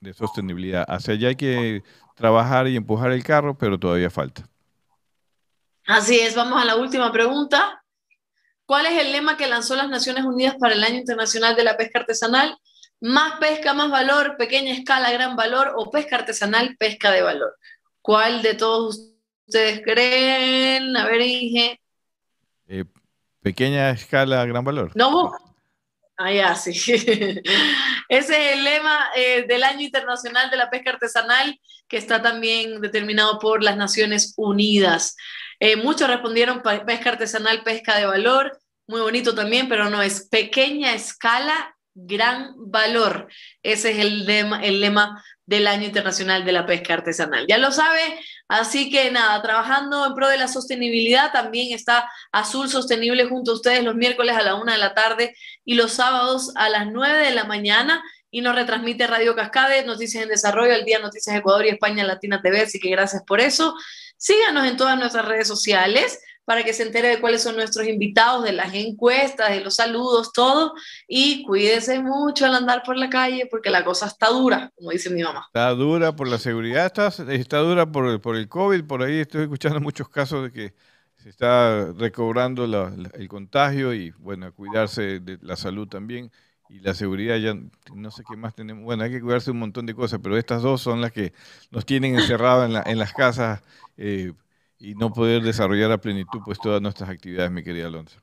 [0.00, 0.84] de sostenibilidad.
[0.88, 1.82] Hacia allá hay que
[2.14, 4.48] trabajar y empujar el carro, pero todavía falta.
[5.86, 7.82] Así es, vamos a la última pregunta.
[8.66, 11.76] ¿Cuál es el lema que lanzó las Naciones Unidas para el Año Internacional de la
[11.76, 12.56] Pesca Artesanal?
[13.00, 17.58] Más pesca, más valor, pequeña escala, gran valor o pesca artesanal, pesca de valor.
[18.02, 19.14] ¿Cuál de todos
[19.46, 20.96] ustedes creen?
[20.96, 21.80] A ver, Inge.
[22.68, 22.84] Eh,
[23.40, 24.90] pequeña escala, gran valor.
[24.94, 25.32] No,
[26.18, 26.72] ah, ya, sí.
[28.08, 32.80] Ese es el lema eh, del Año Internacional de la Pesca Artesanal, que está también
[32.80, 35.16] determinado por las Naciones Unidas.
[35.60, 40.92] Eh, muchos respondieron pesca artesanal, pesca de valor, muy bonito también, pero no es pequeña
[40.92, 43.28] escala gran valor.
[43.62, 47.46] Ese es el lema, el lema del Año Internacional de la Pesca Artesanal.
[47.46, 48.00] Ya lo sabe,
[48.48, 53.54] así que nada, trabajando en pro de la sostenibilidad, también está Azul Sostenible junto a
[53.54, 55.36] ustedes los miércoles a la una de la tarde
[55.66, 60.22] y los sábados a las nueve de la mañana y nos retransmite Radio Cascade, Noticias
[60.22, 63.74] en Desarrollo, el día Noticias Ecuador y España Latina TV, así que gracias por eso.
[64.16, 66.18] Síganos en todas nuestras redes sociales
[66.52, 70.34] para que se entere de cuáles son nuestros invitados, de las encuestas, de los saludos,
[70.34, 70.74] todo.
[71.08, 75.08] Y cuídese mucho al andar por la calle porque la cosa está dura, como dice
[75.08, 75.46] mi mamá.
[75.46, 78.84] Está dura por la seguridad, está, dura por el, por el COVID.
[78.84, 80.74] Por ahí estoy escuchando muchos casos de que
[81.16, 82.64] se está recobrando
[83.14, 86.30] el contagio y, bueno, cuidarse de la salud también.
[86.68, 87.54] Y la seguridad ya
[87.94, 88.84] no sé qué más tenemos.
[88.84, 91.32] Bueno, hay que cuidarse un montón de cosas, pero estas dos son las que
[91.70, 93.62] nos tienen encerrados en, en las casas.
[93.96, 94.34] Eh,
[94.82, 98.20] y no poder desarrollar a plenitud pues todas nuestras actividades, mi querida Alonso.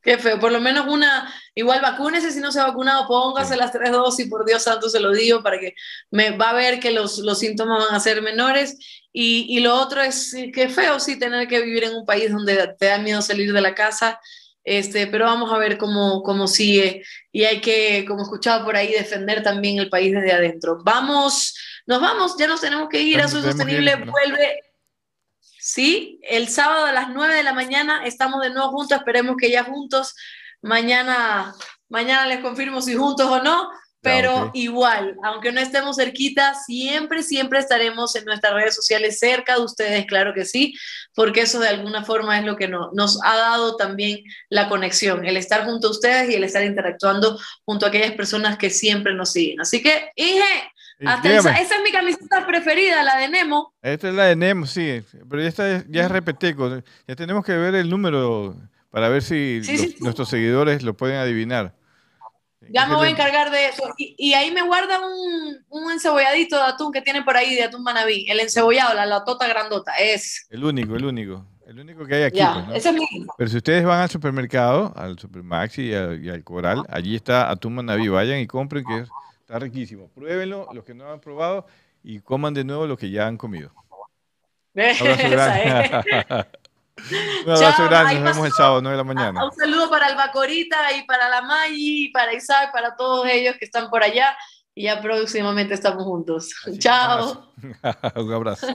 [0.00, 3.72] Qué feo, por lo menos una, igual vacúnese si no se ha vacunado, póngase las
[3.72, 5.74] tres dosis, por Dios santo se lo digo, para que
[6.12, 8.78] me va a ver que los, los síntomas van a ser menores.
[9.12, 12.74] Y, y, lo otro es que feo sí tener que vivir en un país donde
[12.78, 14.20] te da miedo salir de la casa,
[14.62, 17.02] este, pero vamos a ver cómo, cómo sigue.
[17.32, 20.78] Y hay que, como escuchaba por ahí, defender también el país desde adentro.
[20.84, 21.54] Vamos,
[21.86, 24.60] nos vamos, ya nos tenemos que ir, a su sostenible vuelve
[25.68, 26.18] ¿sí?
[26.22, 29.64] El sábado a las 9 de la mañana estamos de nuevo juntos, esperemos que ya
[29.64, 30.14] juntos,
[30.62, 31.54] mañana,
[31.90, 33.68] mañana les confirmo si juntos o no,
[34.00, 39.64] pero igual, aunque no estemos cerquita, siempre, siempre estaremos en nuestras redes sociales cerca de
[39.64, 40.72] ustedes, claro que sí,
[41.14, 45.36] porque eso de alguna forma es lo que nos ha dado también la conexión, el
[45.36, 49.32] estar junto a ustedes y el estar interactuando junto a aquellas personas que siempre nos
[49.32, 49.60] siguen.
[49.60, 53.72] Así que, Inge, esa, es mi camiseta preferida, la de Nemo.
[53.82, 56.82] Esta es la de Nemo, sí, pero esta ya es repeteco.
[57.06, 58.56] Ya tenemos que ver el número
[58.90, 59.60] para ver si
[60.00, 61.74] nuestros seguidores lo pueden adivinar.
[62.70, 63.82] Ya me voy a encargar de eso.
[63.96, 67.82] Y, ahí me guarda un, un, encebolladito de atún que tiene por ahí, de atún
[67.82, 68.26] manabí.
[68.28, 70.46] El encebollado, la latota grandota, es.
[70.50, 71.46] El único, el único.
[71.66, 72.40] El único que hay aquí.
[72.66, 72.96] Pues, ese es
[73.38, 77.76] Pero si ustedes van al supermercado, al Supermaxi y, y al Coral, allí está atún
[77.76, 78.08] manabí.
[78.08, 79.08] Vayan y compren, que es
[79.48, 80.10] Está riquísimo.
[80.10, 81.64] Pruébenlo, los que no han probado,
[82.02, 83.72] y coman de nuevo lo que ya han comido.
[84.74, 86.04] Un abrazo grande.
[87.46, 88.14] un abrazo grande.
[88.16, 89.44] Nos vemos el sábado, 9 de la mañana.
[89.46, 93.88] Un saludo para Albacorita y para la Maggi, para Isaac, para todos ellos que están
[93.88, 94.36] por allá.
[94.74, 96.54] Y ya próximamente estamos juntos.
[96.78, 97.50] Chao.
[98.16, 98.66] un abrazo.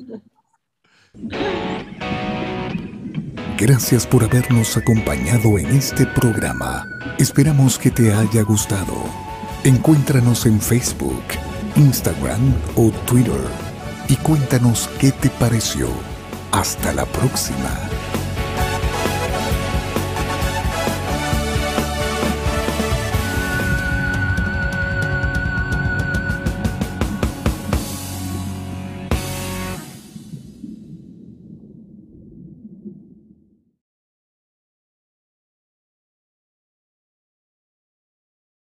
[3.57, 6.87] Gracias por habernos acompañado en este programa.
[7.19, 9.32] Esperamos que te haya gustado.
[9.65, 11.23] Encuéntranos en Facebook,
[11.77, 13.47] Instagram o Twitter
[14.09, 15.87] y cuéntanos qué te pareció.
[16.51, 17.69] Hasta la próxima.